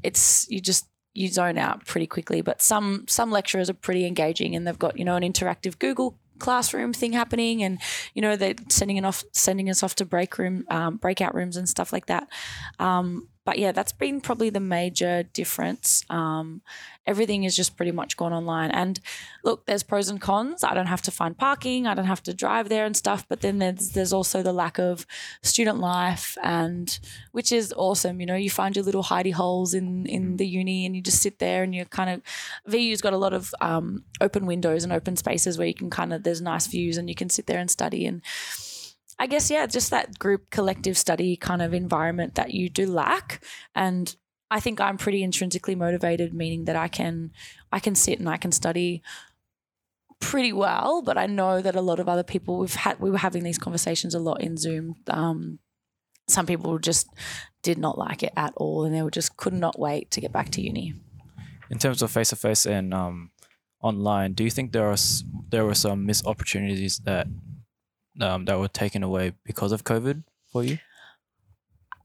it's 0.04 0.48
you 0.50 0.62
just 0.62 0.88
you 1.16 1.30
zone 1.30 1.58
out 1.58 1.86
pretty 1.86 2.08
quickly. 2.08 2.42
But 2.42 2.62
some 2.62 3.06
some 3.08 3.32
lecturers 3.32 3.70
are 3.70 3.76
pretty 3.76 4.06
engaging 4.06 4.56
and 4.56 4.68
they've 4.68 4.80
got, 4.80 4.98
you 4.98 5.06
know, 5.06 5.16
an 5.16 5.24
interactive 5.24 5.80
Google 5.80 6.18
classroom 6.38 6.92
thing 6.94 7.14
happening 7.14 7.64
and 7.64 7.80
you 8.14 8.22
know 8.22 8.36
they're 8.36 8.56
sending 8.70 8.98
it 8.98 9.06
off 9.06 9.24
sending 9.32 9.70
us 9.70 9.82
off 9.84 9.96
to 9.96 10.04
break 10.04 10.38
room 10.38 10.66
um, 10.70 10.98
breakout 10.98 11.34
rooms 11.34 11.56
and 11.56 11.70
stuff 11.70 11.94
like 11.94 12.08
that 12.08 12.28
um, 12.78 13.30
but 13.46 13.60
yeah, 13.60 13.72
that's 13.72 13.92
been 13.92 14.22
probably 14.22 14.50
the 14.50 14.60
major 14.60 15.22
difference. 15.22 16.04
Um, 16.10 16.62
everything 17.06 17.44
is 17.44 17.56
just 17.56 17.78
pretty 17.78 17.92
much 17.92 18.18
gone 18.18 18.34
online. 18.34 18.72
And 18.72 19.00
look, 19.44 19.68
there's 19.68 19.84
pros 19.84 20.10
and 20.10 20.20
cons. 20.20 20.64
I 20.64 20.74
don't 20.74 20.88
have 20.88 21.04
to 21.04 21.12
find 21.12 21.38
parking. 21.38 21.86
I 21.86 21.94
don't 21.94 22.06
have 22.06 22.24
to 22.24 22.34
drive 22.34 22.70
there 22.70 22.86
and 22.86 22.98
stuff. 22.98 23.26
But 23.30 23.42
then 23.42 23.60
there's 23.60 23.92
there's 23.92 24.12
also 24.12 24.42
the 24.42 24.52
lack 24.52 24.80
of 24.80 25.06
student 25.44 25.78
life, 25.80 26.38
and 26.44 26.98
which 27.34 27.52
is 27.52 27.72
awesome. 27.78 28.20
You 28.20 28.26
know, 28.26 28.36
you 28.36 28.50
find 28.50 28.76
your 28.76 28.84
little 28.84 29.04
hidey 29.04 29.34
holes 29.34 29.76
in 29.76 30.08
in 30.08 30.38
the 30.38 30.48
uni, 30.48 30.86
and 30.86 30.96
you 30.96 31.02
just 31.04 31.22
sit 31.22 31.38
there 31.38 31.62
and 31.62 31.76
you're 31.76 31.86
kind 31.86 32.10
of. 32.10 32.22
VU's 32.66 33.02
got 33.02 33.14
a 33.14 33.18
lot 33.18 33.34
of 33.34 33.54
um, 33.62 34.04
open 34.22 34.48
windows 34.48 34.84
and 34.84 34.92
open 34.92 35.16
spaces 35.16 35.58
where 35.60 35.68
you 35.68 35.76
can 35.76 35.92
kind 35.92 36.14
of 36.14 36.24
there's 36.24 36.42
nice 36.42 36.66
views 36.66 36.98
and 36.98 37.10
you 37.10 37.16
can 37.16 37.30
sit 37.30 37.46
there 37.46 37.60
and 37.60 37.70
study 37.70 38.08
and. 38.08 38.24
I 39.18 39.28
guess 39.28 39.50
yeah, 39.50 39.66
just 39.66 39.92
that 39.92 40.20
group 40.20 40.50
collective 40.50 40.98
study 40.98 41.38
kind 41.38 41.62
of 41.62 41.74
environment 41.74 42.36
that 42.36 42.54
you 42.54 42.70
do 42.70 42.86
lack, 42.86 43.44
and 43.74 44.14
I 44.52 44.60
think 44.60 44.80
I'm 44.80 44.98
pretty 44.98 45.24
intrinsically 45.24 45.76
motivated, 45.76 46.34
meaning 46.34 46.66
that 46.66 46.76
I 46.76 46.88
can 46.88 47.32
I 47.72 47.80
can 47.80 47.96
sit 47.96 48.20
and 48.20 48.30
I 48.30 48.38
can 48.38 48.52
study 48.52 49.02
pretty 50.20 50.54
well. 50.54 51.02
But 51.02 51.18
I 51.18 51.26
know 51.28 51.62
that 51.62 51.76
a 51.76 51.82
lot 51.82 52.00
of 52.00 52.10
other 52.10 52.24
people 52.24 52.58
we've 52.58 52.76
had 52.76 53.00
we 53.00 53.10
were 53.10 53.18
having 53.18 53.44
these 53.44 53.58
conversations 53.58 54.14
a 54.14 54.20
lot 54.20 54.42
in 54.42 54.58
Zoom. 54.58 54.96
Um, 55.08 55.60
some 56.28 56.46
people 56.46 56.78
just 56.80 57.08
did 57.64 57.78
not 57.78 57.98
like 57.98 58.24
it 58.24 58.34
at 58.36 58.54
all, 58.58 58.84
and 58.84 58.94
they 58.94 59.02
were 59.02 59.12
just 59.12 59.38
could 59.38 59.54
not 59.54 59.80
wait 59.80 60.12
to 60.12 60.22
get 60.22 60.32
back 60.32 60.50
to 60.52 60.62
uni. 60.62 60.94
In 61.70 61.80
terms 61.80 62.02
of 62.02 62.12
face 62.12 62.30
to 62.30 62.36
face 62.36 62.66
and 62.66 62.94
um, 62.94 63.32
online, 63.82 64.34
do 64.34 64.44
you 64.44 64.52
think 64.52 64.72
there 64.72 64.88
are 64.88 64.98
there 65.50 65.66
were 65.66 65.76
some 65.76 66.06
missed 66.06 66.26
opportunities 66.26 67.00
that 67.00 67.28
um, 68.22 68.46
that 68.46 68.60
were 68.60 68.68
taken 68.68 69.04
away 69.04 69.34
because 69.44 69.72
of 69.72 69.84
COVID 69.84 70.24
for 70.52 70.64
you? 70.64 70.78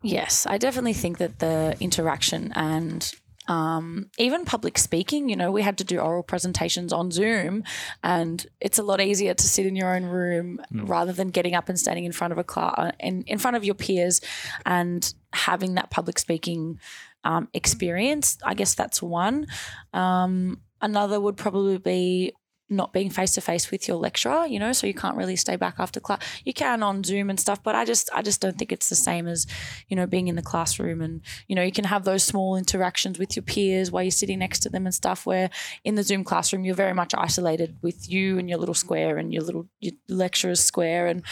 Yes, 0.02 0.46
I 0.46 0.58
definitely 0.58 0.94
think 0.94 1.18
that 1.18 1.40
the 1.40 1.76
interaction 1.80 2.52
and 2.54 3.12
um, 3.48 4.10
even 4.16 4.44
public 4.44 4.78
speaking, 4.78 5.28
you 5.28 5.34
know, 5.34 5.50
we 5.50 5.62
had 5.62 5.78
to 5.78 5.84
do 5.84 5.98
oral 5.98 6.22
presentations 6.22 6.92
on 6.92 7.10
Zoom, 7.10 7.64
and 8.02 8.46
it's 8.60 8.78
a 8.78 8.82
lot 8.82 9.00
easier 9.00 9.34
to 9.34 9.42
sit 9.46 9.66
in 9.66 9.74
your 9.74 9.94
own 9.94 10.04
room 10.04 10.60
rather 10.72 11.12
than 11.12 11.30
getting 11.30 11.54
up 11.54 11.68
and 11.68 11.78
standing 11.78 12.04
in 12.04 12.12
front 12.12 12.32
of 12.32 12.38
a 12.38 12.44
class 12.44 12.92
in, 13.00 13.24
in 13.24 13.38
front 13.38 13.56
of 13.56 13.64
your 13.64 13.74
peers 13.74 14.20
and 14.64 15.12
having 15.32 15.74
that 15.74 15.90
public 15.90 16.18
speaking 16.18 16.78
um, 17.24 17.48
experience. 17.52 18.38
I 18.44 18.54
guess 18.54 18.74
that's 18.74 19.02
one. 19.02 19.46
Um, 19.92 20.60
another 20.80 21.20
would 21.20 21.36
probably 21.36 21.78
be 21.78 22.32
not 22.70 22.92
being 22.92 23.10
face 23.10 23.32
to 23.32 23.40
face 23.40 23.70
with 23.70 23.88
your 23.88 23.96
lecturer, 23.96 24.46
you 24.46 24.58
know, 24.58 24.72
so 24.72 24.86
you 24.86 24.94
can't 24.94 25.16
really 25.16 25.36
stay 25.36 25.56
back 25.56 25.74
after 25.78 26.00
class. 26.00 26.22
You 26.44 26.52
can 26.52 26.82
on 26.82 27.02
Zoom 27.04 27.28
and 27.28 27.38
stuff, 27.38 27.62
but 27.62 27.74
I 27.74 27.84
just 27.84 28.08
I 28.14 28.22
just 28.22 28.40
don't 28.40 28.56
think 28.56 28.72
it's 28.72 28.88
the 28.88 28.94
same 28.94 29.26
as, 29.26 29.46
you 29.88 29.96
know, 29.96 30.06
being 30.06 30.28
in 30.28 30.36
the 30.36 30.42
classroom 30.42 31.02
and, 31.02 31.20
you 31.48 31.56
know, 31.56 31.62
you 31.62 31.72
can 31.72 31.84
have 31.84 32.04
those 32.04 32.22
small 32.22 32.56
interactions 32.56 33.18
with 33.18 33.36
your 33.36 33.42
peers 33.42 33.90
while 33.90 34.02
you're 34.02 34.10
sitting 34.10 34.38
next 34.38 34.60
to 34.60 34.68
them 34.68 34.86
and 34.86 34.94
stuff 34.94 35.26
where 35.26 35.50
in 35.84 35.96
the 35.96 36.02
Zoom 36.02 36.24
classroom 36.24 36.64
you're 36.64 36.74
very 36.74 36.94
much 36.94 37.14
isolated 37.14 37.76
with 37.82 38.10
you 38.10 38.38
and 38.38 38.48
your 38.48 38.58
little 38.58 38.74
square 38.74 39.18
and 39.18 39.34
your 39.34 39.42
little 39.42 39.68
your 39.80 39.94
lecturer's 40.08 40.60
square 40.60 41.06
and 41.06 41.22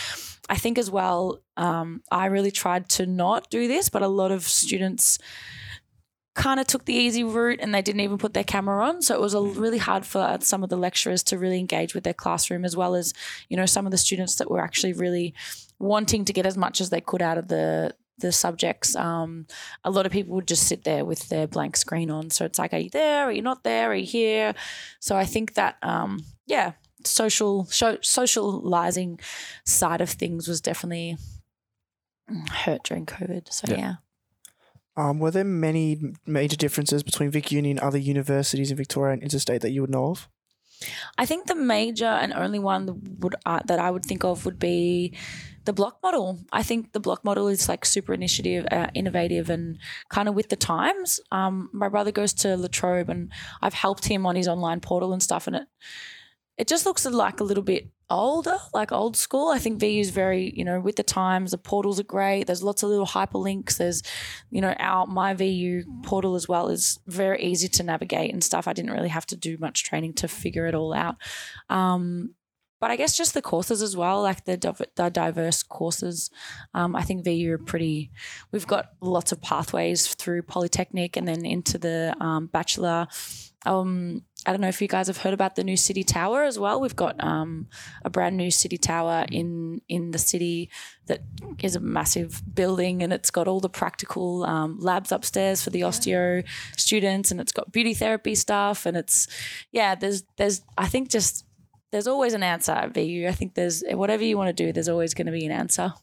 I 0.49 0.57
think 0.57 0.79
as 0.79 0.91
well 0.91 1.41
um, 1.57 2.03
I 2.11 2.27
really 2.27 2.51
tried 2.51 2.89
to 2.91 3.07
not 3.07 3.51
do 3.51 3.69
this, 3.69 3.89
but 3.89 4.03
a 4.03 4.09
lot 4.09 4.31
of 4.31 4.45
students 4.45 5.19
kind 6.39 6.61
of 6.61 6.67
took 6.69 6.85
the 6.85 6.95
easy 6.95 7.25
route 7.25 7.59
and 7.61 7.75
they 7.75 7.83
didn't 7.83 8.01
even 8.01 8.17
put 8.17 8.33
their 8.33 8.45
camera 8.45 8.87
on. 8.87 9.03
So 9.03 9.13
it 9.13 9.21
was 9.21 9.35
a 9.35 9.43
really 9.43 9.79
hard 9.79 10.07
for 10.07 10.39
some 10.41 10.63
of 10.63 10.71
the 10.71 10.77
lecturers 10.77 11.25
to 11.25 11.37
really 11.37 11.59
engage 11.59 11.95
with 11.95 12.05
their 12.05 12.15
classroom, 12.15 12.65
as 12.65 12.77
well 12.77 12.95
as 12.95 13.13
you 13.49 13.57
know 13.57 13.67
some 13.67 13.87
of 13.87 13.91
the 13.91 13.99
students 13.99 14.37
that 14.37 14.49
were 14.51 14.61
actually 14.63 14.93
really 14.93 15.35
wanting 15.81 16.25
to 16.25 16.33
get 16.33 16.47
as 16.47 16.57
much 16.57 16.81
as 16.81 16.91
they 16.91 17.01
could 17.01 17.23
out 17.23 17.39
of 17.39 17.49
the 17.49 17.93
the 18.19 18.31
subjects. 18.33 18.95
Um, 18.97 19.47
a 19.85 19.91
lot 19.91 20.07
of 20.07 20.13
people 20.13 20.35
would 20.37 20.49
just 20.49 20.67
sit 20.69 20.85
there 20.85 21.05
with 21.05 21.29
their 21.29 21.47
blank 21.47 21.77
screen 21.77 22.11
on. 22.11 22.31
So 22.31 22.45
it's 22.45 22.59
like, 22.59 22.73
are 22.73 22.79
you 22.79 22.91
there? 22.91 23.25
Are 23.25 23.33
you 23.33 23.43
not 23.43 23.65
there? 23.65 23.91
Are 23.91 23.95
you 23.95 24.07
here? 24.07 24.55
So 25.01 25.17
I 25.17 25.25
think 25.25 25.55
that 25.55 25.77
um, 25.83 26.25
yeah, 26.47 26.73
social 27.05 27.67
sho- 27.67 27.99
socializing 28.03 29.21
side 29.65 30.01
of 30.01 30.11
things 30.11 30.47
was 30.49 30.61
definitely 30.61 31.17
hurt 32.51 32.85
during 32.85 33.07
COVID. 33.07 33.53
So 33.53 33.67
Yeah. 33.69 33.79
yeah. 33.79 33.95
Um, 34.99 35.21
were 35.21 35.31
there 35.31 35.45
many 35.45 35.97
major 36.27 36.57
differences 36.57 37.05
between 37.05 37.31
Vic 37.31 37.53
Uni 37.53 37.71
and 37.71 37.79
other 37.79 37.99
universities 37.99 38.73
in 38.73 38.77
Victoria 38.77 39.13
and 39.13 39.23
interstate 39.23 39.61
that 39.63 39.71
you 39.71 39.81
would 39.81 39.91
know 39.91 40.11
of? 40.11 40.29
I 41.17 41.25
think 41.25 41.47
the 41.47 41.55
major 41.55 42.07
and 42.07 42.33
only 42.33 42.59
one 42.59 42.87
that 42.87 42.95
would 43.21 43.37
uh, 43.47 43.61
that 43.67 43.79
I 43.79 43.93
would 43.93 44.05
think 44.05 44.25
of 44.25 44.45
would 44.45 44.59
be 44.59 45.15
the 45.67 45.73
block 45.73 45.99
model. 46.03 46.41
I 46.53 46.65
think 46.65 46.93
the 46.93 47.01
block 47.01 47.25
model 47.25 47.47
is 47.47 47.69
like 47.69 47.85
super 47.85 48.13
initiative, 48.13 48.67
uh, 48.73 48.89
innovative, 48.93 49.51
and 49.51 49.79
kind 50.09 50.29
of 50.29 50.35
with 50.35 50.49
the 50.49 50.57
times. 50.57 51.21
Um, 51.31 51.71
my 51.73 51.89
brother 51.89 52.11
goes 52.11 52.33
to 52.35 52.57
Latrobe, 52.57 53.09
and 53.09 53.31
I've 53.63 53.75
helped 53.75 54.07
him 54.07 54.27
on 54.27 54.35
his 54.35 54.49
online 54.49 54.81
portal 54.81 55.13
and 55.13 55.23
stuff, 55.23 55.47
and 55.47 55.57
it 55.57 55.69
it 56.57 56.67
just 56.67 56.87
looks 56.87 57.07
like 57.07 57.39
a 57.39 57.45
little 57.45 57.63
bit 57.63 57.89
older, 58.11 58.57
like 58.73 58.93
old 58.93 59.17
school. 59.17 59.49
I 59.49 59.59
think 59.59 59.81
VU 59.81 60.01
is 60.01 60.11
very, 60.11 60.53
you 60.57 60.65
know, 60.65 60.81
with 60.81 60.97
the 60.97 61.03
times. 61.03 61.51
The 61.51 61.59
portals 61.59 62.01
are 62.01 62.05
great. 62.05 62.45
There's 62.45 62.63
lots 62.63 62.83
of 62.83 62.91
little 62.91 63.07
hyperlinks. 63.07 63.77
There's, 63.77 64.03
you 64.51 64.61
know, 64.61 64.75
our 64.79 65.07
my 65.07 65.35
VU 65.35 65.85
portal 66.03 66.35
as 66.35 66.49
well 66.49 66.69
is 66.69 67.01
very 67.07 67.43
easy 67.43 67.69
to 67.69 67.83
navigate 67.83 68.33
and 68.33 68.43
stuff. 68.43 68.69
I 68.69 68.73
didn't 68.73 68.93
really 68.93 69.09
have 69.09 69.27
to 69.27 69.37
do 69.37 69.59
much 69.59 69.85
training 69.85 70.15
to 70.15 70.29
figure 70.29 70.67
it 70.67 70.75
all 70.75 70.95
out. 70.95 71.17
Um, 71.69 72.35
but 72.81 72.91
I 72.91 72.97
guess 72.97 73.17
just 73.17 73.35
the 73.35 73.43
courses 73.43 73.83
as 73.83 73.97
well, 73.97 74.23
like 74.23 74.45
the, 74.45 74.57
the 74.95 75.11
diverse 75.11 75.63
courses. 75.63 76.31
Um, 76.75 76.95
I 76.95 77.03
think 77.03 77.25
VU 77.25 77.55
are 77.55 77.59
pretty. 77.59 78.13
We've 78.53 78.67
got 78.67 78.91
lots 79.01 79.33
of 79.33 79.43
pathways 79.43 80.07
through 80.15 80.43
Polytechnic 80.43 81.17
and 81.17 81.27
then 81.27 81.45
into 81.45 81.79
the 81.79 82.15
um, 82.21 82.47
bachelor. 82.47 83.09
Um, 83.67 84.23
I 84.47 84.53
don't 84.53 84.61
know 84.61 84.69
if 84.69 84.81
you 84.81 84.89
guys 84.89 85.09
have 85.09 85.19
heard 85.19 85.35
about 85.35 85.57
the 85.57 85.65
new 85.65 85.77
city 85.77 86.05
tower 86.05 86.45
as 86.45 86.59
well. 86.59 86.81
We've 86.81 86.95
got 86.95 87.23
um, 87.23 87.67
a 88.05 88.11
brand 88.11 88.37
new 88.37 88.51
city 88.51 88.79
tower 88.79 89.27
in 89.31 89.83
in 89.89 90.13
the 90.13 90.19
city 90.19 90.71
that 91.07 91.23
is 91.61 91.75
a 91.75 91.81
massive 91.81 92.43
building, 92.55 93.03
and 93.03 93.13
it's 93.13 93.31
got 93.31 93.49
all 93.49 93.61
the 93.61 93.69
practical 93.69 94.45
um, 94.45 94.79
labs 94.79 95.11
upstairs 95.11 95.63
for 95.63 95.71
the 95.71 95.81
osteo 95.81 96.45
students, 96.77 97.31
and 97.31 97.41
it's 97.41 97.53
got 97.53 97.73
beauty 97.73 97.95
therapy 97.95 98.35
stuff, 98.35 98.87
and 98.87 98.97
it's 98.97 99.27
yeah. 99.73 99.95
There's 99.95 100.23
there's 100.37 100.63
I 100.77 100.87
think 100.87 101.11
just 101.11 101.45
there's 101.91 102.07
always 102.07 102.35
an 102.35 102.43
answer 102.43 102.73
at 102.73 102.95
VU. 102.95 103.27
I 103.29 103.33
think 103.33 103.55
there's 103.55 103.83
whatever 103.91 104.25
you 104.25 104.39
want 104.39 104.57
to 104.57 104.65
do, 104.65 104.73
there's 104.73 104.89
always 104.89 105.15
going 105.15 105.27
to 105.27 105.33
be 105.33 105.47
an 105.47 105.53
answer. 105.53 105.95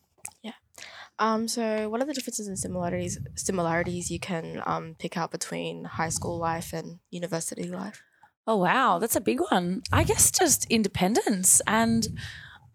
Um, 1.17 1.47
so 1.47 1.89
what 1.89 2.01
are 2.01 2.05
the 2.05 2.13
differences 2.13 2.47
and 2.47 2.59
similarities 2.59 3.17
similarities 3.35 4.11
you 4.11 4.19
can 4.19 4.61
um, 4.65 4.95
pick 4.99 5.15
out 5.15 5.31
between 5.31 5.85
high 5.85 6.09
school 6.09 6.37
life 6.37 6.73
and 6.73 6.99
university 7.09 7.69
life? 7.69 8.03
Oh 8.45 8.57
wow, 8.57 8.99
that's 8.99 9.15
a 9.15 9.21
big 9.21 9.39
one. 9.39 9.83
I 9.91 10.03
guess 10.03 10.29
just 10.29 10.65
independence 10.69 11.61
and 11.67 12.07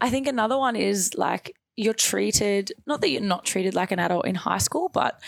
I 0.00 0.08
think 0.08 0.26
another 0.26 0.56
one 0.56 0.74
is 0.74 1.14
like 1.16 1.54
you're 1.76 1.94
treated 1.94 2.72
not 2.86 3.00
that 3.02 3.10
you're 3.10 3.20
not 3.20 3.44
treated 3.44 3.74
like 3.74 3.90
an 3.90 3.98
adult 3.98 4.26
in 4.26 4.34
high 4.34 4.58
school, 4.58 4.88
but 4.88 5.20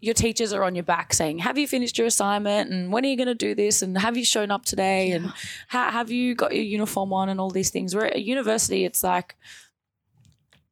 your 0.00 0.14
teachers 0.14 0.52
are 0.52 0.62
on 0.62 0.74
your 0.74 0.84
back 0.84 1.14
saying, 1.14 1.38
"Have 1.38 1.56
you 1.58 1.66
finished 1.66 1.96
your 1.98 2.06
assignment? 2.06 2.70
And 2.70 2.92
when 2.92 3.04
are 3.04 3.08
you 3.08 3.16
going 3.16 3.26
to 3.26 3.34
do 3.34 3.54
this? 3.54 3.80
And 3.80 3.96
have 3.98 4.16
you 4.16 4.24
shown 4.24 4.50
up 4.50 4.64
today? 4.64 5.12
And 5.12 5.32
ha- 5.68 5.90
have 5.90 6.10
you 6.10 6.34
got 6.34 6.54
your 6.54 6.62
uniform 6.62 7.12
on? 7.12 7.28
And 7.30 7.40
all 7.40 7.50
these 7.50 7.70
things." 7.70 7.94
Where 7.94 8.06
at 8.06 8.22
university, 8.22 8.84
it's 8.84 9.02
like, 9.02 9.34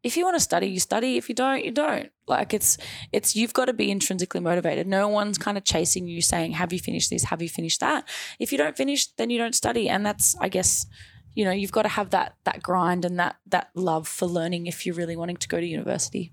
if 0.02 0.16
you 0.16 0.24
want 0.24 0.36
to 0.36 0.40
study, 0.40 0.66
you 0.66 0.80
study. 0.80 1.16
If 1.16 1.28
you 1.28 1.34
don't, 1.34 1.64
you 1.64 1.70
don't. 1.70 2.10
Like 2.26 2.52
it's 2.52 2.76
it's 3.12 3.36
you've 3.36 3.52
got 3.52 3.66
to 3.66 3.72
be 3.72 3.90
intrinsically 3.90 4.40
motivated. 4.40 4.86
No 4.86 5.08
one's 5.08 5.38
kind 5.38 5.56
of 5.56 5.64
chasing 5.64 6.08
you 6.08 6.20
saying, 6.20 6.52
"Have 6.52 6.72
you 6.72 6.78
finished 6.78 7.10
this? 7.10 7.24
Have 7.24 7.42
you 7.42 7.48
finished 7.48 7.80
that?" 7.80 8.08
If 8.38 8.50
you 8.52 8.58
don't 8.58 8.76
finish, 8.76 9.06
then 9.12 9.30
you 9.30 9.38
don't 9.38 9.54
study, 9.54 9.88
and 9.88 10.04
that's 10.04 10.36
I 10.40 10.48
guess 10.48 10.86
you 11.34 11.44
know 11.44 11.52
you've 11.52 11.72
got 11.72 11.82
to 11.82 11.88
have 11.88 12.10
that 12.10 12.34
that 12.44 12.62
grind 12.62 13.04
and 13.04 13.18
that 13.18 13.36
that 13.46 13.70
love 13.74 14.08
for 14.08 14.26
learning 14.26 14.66
if 14.66 14.84
you're 14.84 14.94
really 14.94 15.16
wanting 15.16 15.36
to 15.36 15.48
go 15.48 15.60
to 15.60 15.66
university. 15.66 16.32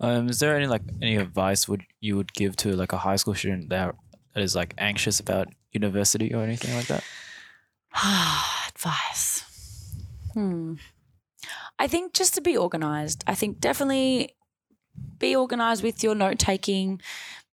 Um, 0.00 0.28
is 0.28 0.40
there 0.40 0.56
any 0.56 0.66
like 0.66 0.82
any 1.00 1.16
advice 1.16 1.68
would 1.68 1.82
you 2.00 2.16
would 2.16 2.32
give 2.32 2.56
to 2.56 2.74
like 2.74 2.92
a 2.92 2.98
high 2.98 3.16
school 3.16 3.34
student 3.34 3.68
that 3.70 3.94
that 4.34 4.42
is 4.42 4.56
like 4.56 4.74
anxious 4.78 5.20
about 5.20 5.48
university 5.72 6.34
or 6.34 6.42
anything 6.42 6.74
like 6.74 6.86
that? 6.86 7.04
Advice. 8.74 9.44
Hmm. 10.34 10.74
I 11.78 11.86
think 11.86 12.14
just 12.14 12.34
to 12.34 12.40
be 12.40 12.56
organized. 12.56 13.24
I 13.26 13.34
think 13.34 13.60
definitely 13.60 14.34
be 15.18 15.36
organized 15.36 15.82
with 15.82 16.02
your 16.02 16.14
note 16.14 16.38
taking. 16.38 17.00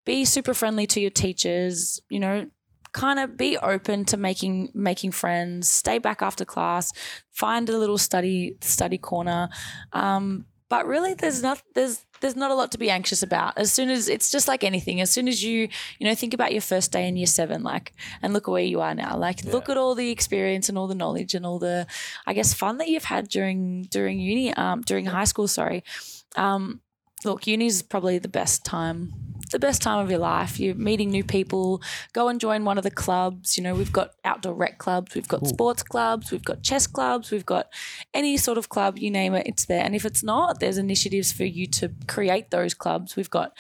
Be 0.05 0.25
super 0.25 0.55
friendly 0.55 0.87
to 0.89 1.01
your 1.01 1.11
teachers. 1.11 2.01
You 2.09 2.21
know, 2.21 2.47
kind 2.93 3.19
of 3.19 3.37
be 3.37 3.59
open 3.59 4.05
to 4.07 4.17
making 4.17 4.71
making 4.75 5.13
friends. 5.13 5.71
Stay 5.71 5.99
back 5.99 6.23
after 6.23 6.45
class. 6.45 6.93
Find 7.31 7.69
a 7.69 7.79
little 7.79 7.99
study 7.99 8.57
study 8.61 8.99
corner. 8.99 9.49
Um, 9.93 10.47
but 10.69 10.87
really, 10.87 11.15
there's 11.15 11.43
not 11.43 11.63
there's 11.75 12.05
there's 12.25 12.37
not 12.37 12.51
a 12.51 12.55
lot 12.55 12.73
to 12.73 12.79
be 12.79 12.89
anxious 12.89 13.23
about. 13.23 13.53
As 13.59 13.71
soon 13.71 13.91
as 13.91 14.09
it's 14.09 14.31
just 14.31 14.49
like 14.49 14.65
anything. 14.65 14.99
As 15.03 15.11
soon 15.11 15.29
as 15.29 15.45
you 15.45 15.69
you 15.99 16.07
know 16.07 16.15
think 16.15 16.33
about 16.33 16.53
your 16.53 16.63
first 16.63 16.91
day 16.91 17.07
in 17.07 17.19
year 17.19 17.27
seven, 17.27 17.63
like, 17.63 17.93
and 18.23 18.33
look 18.33 18.49
at 18.49 18.51
where 18.51 18.63
you 18.63 18.81
are 18.81 18.95
now. 18.95 19.19
Like, 19.19 19.45
look 19.45 19.69
at 19.69 19.77
all 19.77 19.95
the 19.95 20.11
experience 20.11 20.71
and 20.71 20.79
all 20.79 20.87
the 20.87 20.95
knowledge 20.95 21.35
and 21.35 21.45
all 21.45 21.59
the, 21.59 21.87
I 22.27 22.33
guess, 22.33 22.55
fun 22.55 22.79
that 22.79 22.89
you've 22.89 23.05
had 23.05 23.29
during 23.29 23.83
during 23.91 24.21
uni, 24.21 24.55
um, 24.55 24.81
during 24.81 25.05
high 25.05 25.25
school. 25.25 25.47
Sorry. 25.47 25.85
Um, 26.35 26.81
look, 27.27 27.47
uni 27.47 27.67
is 27.67 27.83
probably 27.83 28.17
the 28.17 28.29
best 28.29 28.65
time 28.65 29.13
the 29.55 29.61
best 29.61 29.81
time 29.81 30.05
of 30.05 30.11
your 30.11 30.19
life. 30.19 30.59
You're 30.59 30.75
meeting 30.75 31.11
new 31.11 31.23
people. 31.23 31.81
Go 32.13 32.27
and 32.27 32.41
join 32.41 32.65
one 32.65 32.77
of 32.77 32.83
the 32.83 32.91
clubs. 32.91 33.57
You 33.57 33.63
know, 33.63 33.73
we've 33.73 33.93
got 33.93 34.11
outdoor 34.25 34.53
rec 34.55 34.79
clubs, 34.79 35.15
we've 35.15 35.29
got 35.29 35.47
sports 35.47 35.85
clubs, 35.85 36.33
we've 36.33 36.45
got 36.45 36.65
chess 36.65 36.89
clubs, 36.89 37.31
we've 37.31 37.47
got 37.47 37.73
any 38.13 38.37
sort 38.37 38.59
of 38.59 38.69
club, 38.69 38.99
you 38.99 39.13
name 39.13 39.33
it, 39.33 39.47
it's 39.47 39.67
there. 39.67 39.85
And 39.85 39.95
if 39.95 40.05
it's 40.05 40.25
not, 40.25 40.59
there's 40.59 40.77
initiatives 40.77 41.33
for 41.33 41.45
you 41.45 41.69
to 41.69 41.93
create 42.09 42.51
those 42.51 42.75
clubs. 42.75 43.15
We've 43.15 43.31
got 43.31 43.57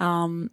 um, 0.00 0.50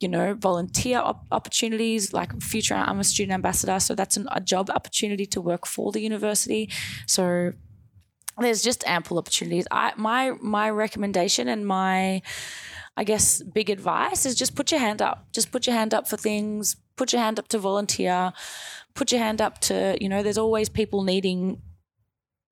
you 0.00 0.08
know, 0.08 0.34
volunteer 0.34 0.98
op- 0.98 1.24
opportunities. 1.30 2.12
Like 2.12 2.42
future, 2.42 2.74
I'm 2.74 2.98
a 2.98 3.04
student 3.04 3.32
ambassador, 3.32 3.78
so 3.78 3.94
that's 3.94 4.16
an, 4.16 4.26
a 4.32 4.40
job 4.40 4.70
opportunity 4.70 5.26
to 5.26 5.40
work 5.40 5.66
for 5.66 5.92
the 5.92 6.00
university. 6.00 6.68
So 7.06 7.52
there's 8.38 8.62
just 8.62 8.82
ample 8.88 9.18
opportunities. 9.18 9.66
I 9.70 9.92
my 9.96 10.32
my 10.40 10.68
recommendation 10.70 11.46
and 11.46 11.64
my 11.64 12.22
I 12.96 13.04
guess 13.04 13.42
big 13.42 13.70
advice 13.70 14.26
is 14.26 14.34
just 14.34 14.54
put 14.54 14.70
your 14.70 14.80
hand 14.80 15.00
up. 15.00 15.26
Just 15.32 15.50
put 15.50 15.66
your 15.66 15.74
hand 15.74 15.94
up 15.94 16.08
for 16.08 16.16
things. 16.16 16.76
Put 16.96 17.12
your 17.12 17.22
hand 17.22 17.38
up 17.38 17.48
to 17.48 17.58
volunteer. 17.58 18.32
Put 18.94 19.12
your 19.12 19.20
hand 19.20 19.40
up 19.40 19.60
to, 19.62 19.96
you 20.00 20.08
know, 20.08 20.22
there's 20.22 20.38
always 20.38 20.68
people 20.68 21.02
needing 21.02 21.62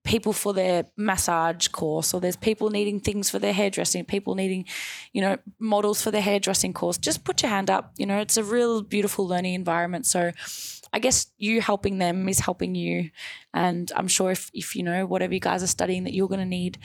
people 0.03 0.33
for 0.33 0.55
their 0.55 0.85
massage 0.97 1.69
course 1.69 2.15
or 2.15 2.21
there's 2.21 2.37
people 2.37 2.71
needing 2.71 3.01
things 3.01 3.29
for 3.29 3.39
their 3.39 3.53
hairdressing 3.53 4.03
people 4.03 4.35
needing 4.35 4.65
you 5.13 5.21
know 5.21 5.37
models 5.59 6.01
for 6.01 6.11
their 6.11 6.23
hairdressing 6.23 6.73
course 6.73 6.97
just 6.97 7.23
put 7.23 7.43
your 7.43 7.51
hand 7.51 7.69
up 7.69 7.93
you 7.99 8.07
know 8.07 8.19
it's 8.19 8.39
a 8.39 8.43
real 8.43 8.83
beautiful 8.83 9.27
learning 9.29 9.53
environment 9.53 10.07
so 10.07 10.33
i 10.95 10.99
guess 10.99 11.31
you 11.37 11.61
helping 11.61 11.99
them 11.99 12.31
is 12.31 12.41
helping 12.41 12.75
you 12.75 13.11
and 13.53 13.93
i'm 13.95 14.09
sure 14.09 14.31
if, 14.31 14.51
if 14.55 14.75
you 14.75 14.83
know 14.83 15.05
whatever 15.05 15.35
you 15.35 15.41
guys 15.41 15.63
are 15.63 15.67
studying 15.67 16.05
that 16.05 16.15
you're 16.15 16.29
going 16.29 16.41
to 16.41 16.47
need 16.47 16.79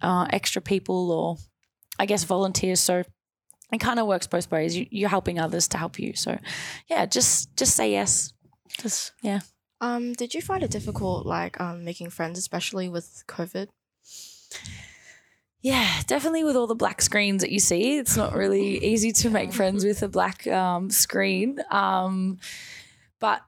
uh, 0.00 0.28
extra 0.30 0.62
people 0.62 1.10
or 1.10 1.36
i 2.00 2.06
guess 2.06 2.24
volunteers. 2.24 2.80
So 2.80 3.04
it 3.72 3.78
kind 3.78 4.00
of 4.00 4.06
works 4.06 4.26
both 4.26 4.50
ways. 4.50 4.76
You, 4.76 4.86
you're 4.90 5.08
helping 5.08 5.38
others 5.38 5.68
to 5.68 5.78
help 5.78 5.98
you. 5.98 6.14
So 6.14 6.38
yeah 6.88 7.06
just 7.06 7.54
just 7.56 7.76
say 7.76 7.92
yes. 7.92 8.32
Just 8.78 9.12
yeah. 9.22 9.40
Um, 9.80 10.12
did 10.12 10.34
you 10.34 10.42
find 10.42 10.62
it 10.62 10.70
difficult, 10.70 11.26
like 11.26 11.58
um, 11.60 11.84
making 11.84 12.10
friends, 12.10 12.38
especially 12.38 12.88
with 12.88 13.24
COVID? 13.26 13.68
Yeah, 15.62 15.88
definitely 16.06 16.44
with 16.44 16.56
all 16.56 16.66
the 16.66 16.74
black 16.74 17.02
screens 17.02 17.42
that 17.42 17.50
you 17.50 17.60
see, 17.60 17.98
it's 17.98 18.16
not 18.16 18.34
really 18.34 18.82
easy 18.84 19.12
to 19.12 19.30
make 19.30 19.52
friends 19.52 19.84
with 19.84 20.02
a 20.02 20.08
black 20.08 20.46
um, 20.46 20.90
screen. 20.90 21.60
Um, 21.70 22.38
but 23.18 23.42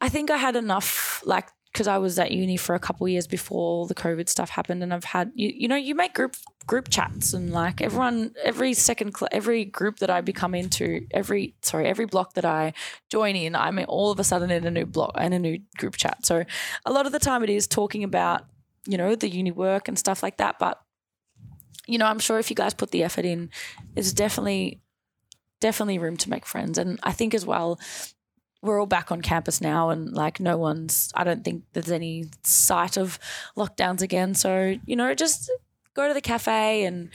I 0.00 0.08
think 0.08 0.30
I 0.30 0.36
had 0.36 0.54
enough, 0.56 1.22
like, 1.24 1.48
because 1.76 1.88
I 1.88 1.98
was 1.98 2.18
at 2.18 2.32
uni 2.32 2.56
for 2.56 2.74
a 2.74 2.78
couple 2.78 3.06
years 3.06 3.26
before 3.26 3.86
the 3.86 3.94
COVID 3.94 4.30
stuff 4.30 4.48
happened, 4.48 4.82
and 4.82 4.94
I've 4.94 5.04
had 5.04 5.30
you, 5.34 5.52
you 5.54 5.68
know, 5.68 5.76
you 5.76 5.94
make 5.94 6.14
group 6.14 6.34
group 6.66 6.88
chats, 6.88 7.34
and 7.34 7.52
like 7.52 7.82
everyone, 7.82 8.34
every 8.42 8.72
second, 8.72 9.14
every 9.30 9.66
group 9.66 9.98
that 9.98 10.08
I 10.08 10.22
become 10.22 10.54
into, 10.54 11.06
every 11.10 11.54
sorry, 11.60 11.86
every 11.86 12.06
block 12.06 12.32
that 12.32 12.46
I 12.46 12.72
join 13.10 13.36
in, 13.36 13.54
I'm 13.54 13.78
all 13.88 14.10
of 14.10 14.18
a 14.18 14.24
sudden 14.24 14.50
in 14.50 14.64
a 14.64 14.70
new 14.70 14.86
block 14.86 15.12
and 15.16 15.34
a 15.34 15.38
new 15.38 15.58
group 15.76 15.96
chat. 15.96 16.24
So 16.24 16.44
a 16.86 16.90
lot 16.90 17.04
of 17.04 17.12
the 17.12 17.18
time, 17.18 17.42
it 17.42 17.50
is 17.50 17.66
talking 17.66 18.02
about 18.02 18.46
you 18.86 18.96
know 18.96 19.14
the 19.14 19.28
uni 19.28 19.50
work 19.50 19.86
and 19.86 19.98
stuff 19.98 20.22
like 20.22 20.38
that, 20.38 20.58
but 20.58 20.80
you 21.86 21.98
know, 21.98 22.06
I'm 22.06 22.20
sure 22.20 22.38
if 22.38 22.48
you 22.48 22.56
guys 22.56 22.72
put 22.72 22.90
the 22.90 23.04
effort 23.04 23.26
in, 23.26 23.50
there's 23.92 24.14
definitely 24.14 24.80
definitely 25.60 25.98
room 25.98 26.16
to 26.16 26.30
make 26.30 26.46
friends. 26.46 26.78
And 26.78 26.98
I 27.02 27.12
think 27.12 27.34
as 27.34 27.44
well, 27.44 27.78
we're 28.66 28.80
all 28.80 28.86
back 28.86 29.10
on 29.10 29.22
campus 29.22 29.60
now 29.60 29.90
and 29.90 30.12
like 30.12 30.40
no 30.40 30.56
one's 30.56 31.10
I 31.14 31.24
don't 31.24 31.44
think 31.44 31.64
there's 31.72 31.90
any 31.90 32.26
sight 32.42 32.96
of 32.96 33.18
lockdowns 33.56 34.02
again. 34.02 34.34
So, 34.34 34.76
you 34.84 34.96
know, 34.96 35.14
just 35.14 35.50
go 35.94 36.08
to 36.08 36.14
the 36.14 36.20
cafe 36.20 36.84
and 36.84 37.10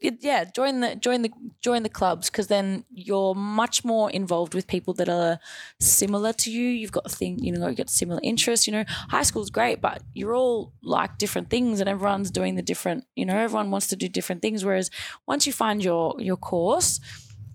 yeah, 0.00 0.44
join 0.44 0.80
the 0.80 0.96
join 0.96 1.22
the 1.22 1.30
join 1.60 1.82
the 1.82 1.90
clubs 1.90 2.30
because 2.30 2.46
then 2.46 2.84
you're 2.90 3.34
much 3.34 3.84
more 3.84 4.10
involved 4.10 4.54
with 4.54 4.66
people 4.66 4.94
that 4.94 5.08
are 5.10 5.38
similar 5.78 6.32
to 6.32 6.50
you. 6.50 6.68
You've 6.68 6.92
got 6.92 7.04
a 7.04 7.10
thing, 7.10 7.38
you 7.38 7.52
know, 7.52 7.68
you've 7.68 7.76
got 7.76 7.90
similar 7.90 8.20
interests. 8.22 8.66
You 8.66 8.72
know, 8.72 8.84
high 9.10 9.22
school's 9.22 9.50
great, 9.50 9.80
but 9.80 10.02
you're 10.14 10.34
all 10.34 10.72
like 10.82 11.18
different 11.18 11.50
things, 11.50 11.80
and 11.80 11.88
everyone's 11.88 12.30
doing 12.30 12.54
the 12.54 12.62
different. 12.62 13.04
You 13.14 13.26
know, 13.26 13.36
everyone 13.36 13.70
wants 13.70 13.88
to 13.88 13.96
do 13.96 14.08
different 14.08 14.40
things. 14.40 14.64
Whereas 14.64 14.90
once 15.26 15.46
you 15.46 15.52
find 15.52 15.84
your 15.84 16.14
your 16.18 16.38
course, 16.38 16.98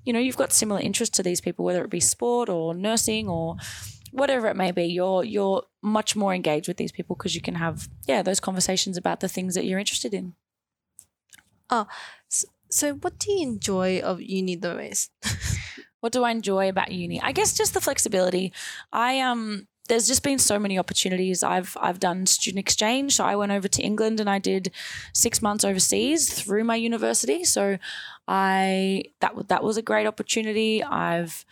you 0.05 0.13
know, 0.13 0.19
you've 0.19 0.37
got 0.37 0.53
similar 0.53 0.79
interests 0.79 1.15
to 1.17 1.23
these 1.23 1.41
people, 1.41 1.65
whether 1.65 1.83
it 1.83 1.89
be 1.89 1.99
sport 1.99 2.47
or 2.47 2.73
nursing 2.73 3.27
or 3.27 3.57
whatever 4.11 4.47
it 4.47 4.55
may 4.55 4.71
be. 4.71 4.85
You're 4.85 5.23
you're 5.23 5.63
much 5.81 6.15
more 6.15 6.33
engaged 6.33 6.67
with 6.67 6.77
these 6.77 6.91
people 6.91 7.15
because 7.15 7.35
you 7.35 7.41
can 7.41 7.55
have 7.55 7.89
yeah 8.07 8.21
those 8.21 8.39
conversations 8.39 8.97
about 8.97 9.19
the 9.19 9.27
things 9.27 9.55
that 9.55 9.65
you're 9.65 9.79
interested 9.79 10.13
in. 10.13 10.35
Oh. 11.69 11.87
So, 12.69 12.93
what 12.95 13.19
do 13.19 13.31
you 13.31 13.43
enjoy 13.43 13.99
of 13.99 14.21
uni 14.21 14.55
the 14.55 14.75
most? 14.75 15.11
What 16.05 16.13
do 16.13 16.23
I 16.23 16.29
enjoy 16.29 16.69
about 16.69 16.91
uni? 16.91 17.19
I 17.19 17.31
guess 17.31 17.57
just 17.57 17.73
the 17.73 17.81
flexibility. 17.81 18.53
I 18.93 19.21
um 19.21 19.67
there's 19.87 20.07
just 20.07 20.23
been 20.23 20.39
so 20.39 20.57
many 20.57 20.77
opportunities. 20.79 21.43
I've 21.43 21.77
I've 21.79 21.99
done 21.99 22.25
student 22.25 22.59
exchange. 22.59 23.15
So 23.15 23.25
I 23.25 23.35
went 23.35 23.51
over 23.51 23.67
to 23.67 23.81
England 23.81 24.19
and 24.19 24.29
I 24.29 24.39
did 24.39 24.71
6 25.13 25.41
months 25.41 25.63
overseas 25.63 26.33
through 26.33 26.63
my 26.63 26.75
university. 26.75 27.43
So 27.43 27.77
I 28.27 29.05
that 29.19 29.47
that 29.47 29.63
was 29.63 29.77
a 29.77 29.81
great 29.81 30.07
opportunity. 30.07 30.83
I've 30.83 31.45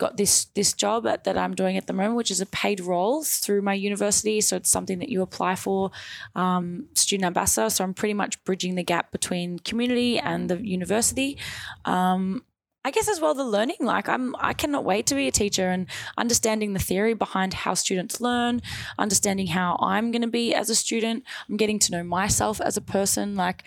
got 0.00 0.16
this 0.16 0.46
this 0.56 0.72
job 0.72 1.06
at, 1.06 1.24
that 1.24 1.36
I'm 1.38 1.54
doing 1.54 1.76
at 1.76 1.86
the 1.86 1.92
moment, 1.92 2.16
which 2.16 2.30
is 2.30 2.40
a 2.40 2.46
paid 2.46 2.80
role 2.80 3.22
through 3.22 3.62
my 3.62 3.74
university. 3.74 4.40
So 4.40 4.56
it's 4.56 4.70
something 4.70 4.98
that 4.98 5.10
you 5.10 5.22
apply 5.22 5.54
for, 5.54 5.92
um, 6.34 6.86
student 6.94 7.26
ambassador. 7.26 7.70
So 7.70 7.84
I'm 7.84 7.94
pretty 7.94 8.14
much 8.14 8.42
bridging 8.44 8.74
the 8.74 8.82
gap 8.82 9.12
between 9.12 9.58
community 9.60 10.18
and 10.18 10.48
the 10.50 10.66
university. 10.66 11.38
Um, 11.84 12.42
I 12.84 12.90
guess 12.90 13.08
as 13.08 13.20
well 13.20 13.34
the 13.34 13.44
learning. 13.44 13.76
Like 13.80 14.08
I'm, 14.08 14.34
I 14.38 14.52
cannot 14.52 14.84
wait 14.84 15.06
to 15.06 15.14
be 15.14 15.28
a 15.28 15.32
teacher 15.32 15.68
and 15.68 15.86
understanding 16.16 16.72
the 16.72 16.78
theory 16.78 17.14
behind 17.14 17.52
how 17.52 17.74
students 17.74 18.20
learn, 18.20 18.62
understanding 18.98 19.48
how 19.48 19.76
I'm 19.80 20.10
going 20.10 20.22
to 20.22 20.28
be 20.28 20.54
as 20.54 20.70
a 20.70 20.74
student. 20.74 21.24
I'm 21.48 21.56
getting 21.56 21.78
to 21.80 21.92
know 21.92 22.02
myself 22.02 22.60
as 22.60 22.76
a 22.76 22.82
person. 22.82 23.36
Like, 23.36 23.64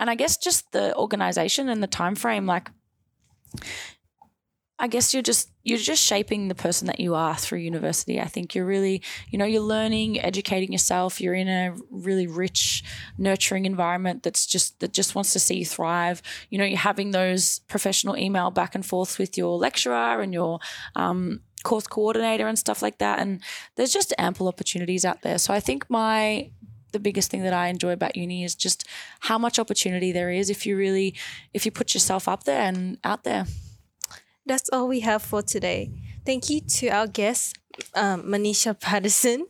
and 0.00 0.10
I 0.10 0.16
guess 0.16 0.36
just 0.36 0.72
the 0.72 0.94
organization 0.96 1.68
and 1.68 1.82
the 1.82 1.86
time 1.86 2.16
frame. 2.16 2.46
Like, 2.46 2.70
I 4.80 4.86
guess 4.86 5.12
you're 5.12 5.22
just 5.22 5.50
you're 5.64 5.78
just 5.78 6.02
shaping 6.02 6.48
the 6.48 6.54
person 6.54 6.86
that 6.86 7.00
you 7.00 7.14
are 7.14 7.36
through 7.36 7.58
university. 7.58 8.20
I 8.20 8.26
think 8.26 8.54
you're 8.54 8.64
really, 8.64 9.02
you 9.28 9.38
know, 9.38 9.44
you're 9.44 9.60
learning, 9.60 10.20
educating 10.20 10.72
yourself. 10.72 11.20
You're 11.20 11.34
in 11.34 11.48
a 11.48 11.74
really 11.90 12.26
rich, 12.26 12.84
nurturing 13.18 13.66
environment 13.66 14.22
that's 14.22 14.46
just 14.46 14.78
that 14.80 14.92
just 14.92 15.14
wants 15.14 15.32
to 15.32 15.40
see 15.40 15.58
you 15.58 15.66
thrive. 15.66 16.22
You 16.50 16.58
know, 16.58 16.64
you're 16.64 16.78
having 16.78 17.10
those 17.10 17.58
professional 17.68 18.16
email 18.16 18.50
back 18.50 18.74
and 18.74 18.86
forth 18.86 19.18
with 19.18 19.36
your 19.36 19.58
lecturer 19.58 20.20
and 20.20 20.32
your 20.32 20.60
um, 20.94 21.40
course 21.64 21.88
coordinator 21.88 22.46
and 22.46 22.58
stuff 22.58 22.80
like 22.80 22.98
that. 22.98 23.18
And 23.18 23.42
there's 23.74 23.92
just 23.92 24.14
ample 24.16 24.46
opportunities 24.46 25.04
out 25.04 25.22
there. 25.22 25.38
So 25.38 25.52
I 25.52 25.60
think 25.60 25.90
my 25.90 26.50
the 26.92 27.00
biggest 27.00 27.30
thing 27.30 27.42
that 27.42 27.52
I 27.52 27.68
enjoy 27.68 27.92
about 27.92 28.16
uni 28.16 28.44
is 28.44 28.54
just 28.54 28.86
how 29.20 29.38
much 29.38 29.58
opportunity 29.58 30.12
there 30.12 30.30
is 30.30 30.48
if 30.48 30.64
you 30.64 30.76
really 30.76 31.14
if 31.52 31.66
you 31.66 31.72
put 31.72 31.94
yourself 31.94 32.28
up 32.28 32.44
there 32.44 32.62
and 32.62 32.98
out 33.04 33.24
there. 33.24 33.46
That's 34.48 34.70
all 34.72 34.88
we 34.88 35.00
have 35.00 35.20
for 35.20 35.42
today. 35.42 35.90
Thank 36.24 36.48
you 36.48 36.62
to 36.62 36.88
our 36.88 37.06
guest, 37.06 37.58
um, 37.94 38.22
Manisha 38.22 38.72
Patterson. 38.80 39.46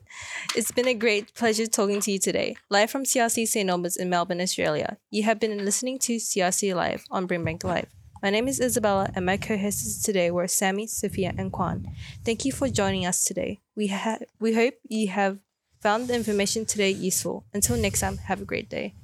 It's 0.56 0.72
been 0.72 0.88
a 0.88 0.94
great 0.94 1.34
pleasure 1.34 1.68
talking 1.68 2.00
to 2.00 2.10
you 2.10 2.18
today. 2.18 2.56
Live 2.68 2.90
from 2.90 3.04
CRC 3.04 3.46
St. 3.46 3.70
Albans 3.70 3.96
in 3.96 4.10
Melbourne, 4.10 4.40
Australia. 4.40 4.98
You 5.12 5.22
have 5.22 5.38
been 5.38 5.64
listening 5.64 6.00
to 6.00 6.16
CRC 6.16 6.74
Live 6.74 7.04
on 7.12 7.28
Brimbank 7.28 7.62
Live. 7.62 7.86
My 8.24 8.30
name 8.30 8.48
is 8.48 8.58
Isabella, 8.58 9.08
and 9.14 9.24
my 9.24 9.36
co-hosts 9.36 10.02
today 10.02 10.32
were 10.32 10.48
Sammy, 10.48 10.88
Sophia, 10.88 11.32
and 11.38 11.52
Kwan. 11.52 11.86
Thank 12.24 12.44
you 12.44 12.50
for 12.50 12.68
joining 12.68 13.06
us 13.06 13.22
today. 13.22 13.60
We 13.76 13.86
ha- 13.86 14.18
we 14.40 14.54
hope 14.54 14.74
you 14.88 15.06
have 15.08 15.38
found 15.80 16.08
the 16.08 16.16
information 16.16 16.66
today 16.66 16.90
useful. 16.90 17.44
Until 17.54 17.76
next 17.76 18.00
time, 18.00 18.16
have 18.16 18.42
a 18.42 18.44
great 18.44 18.68
day. 18.68 18.94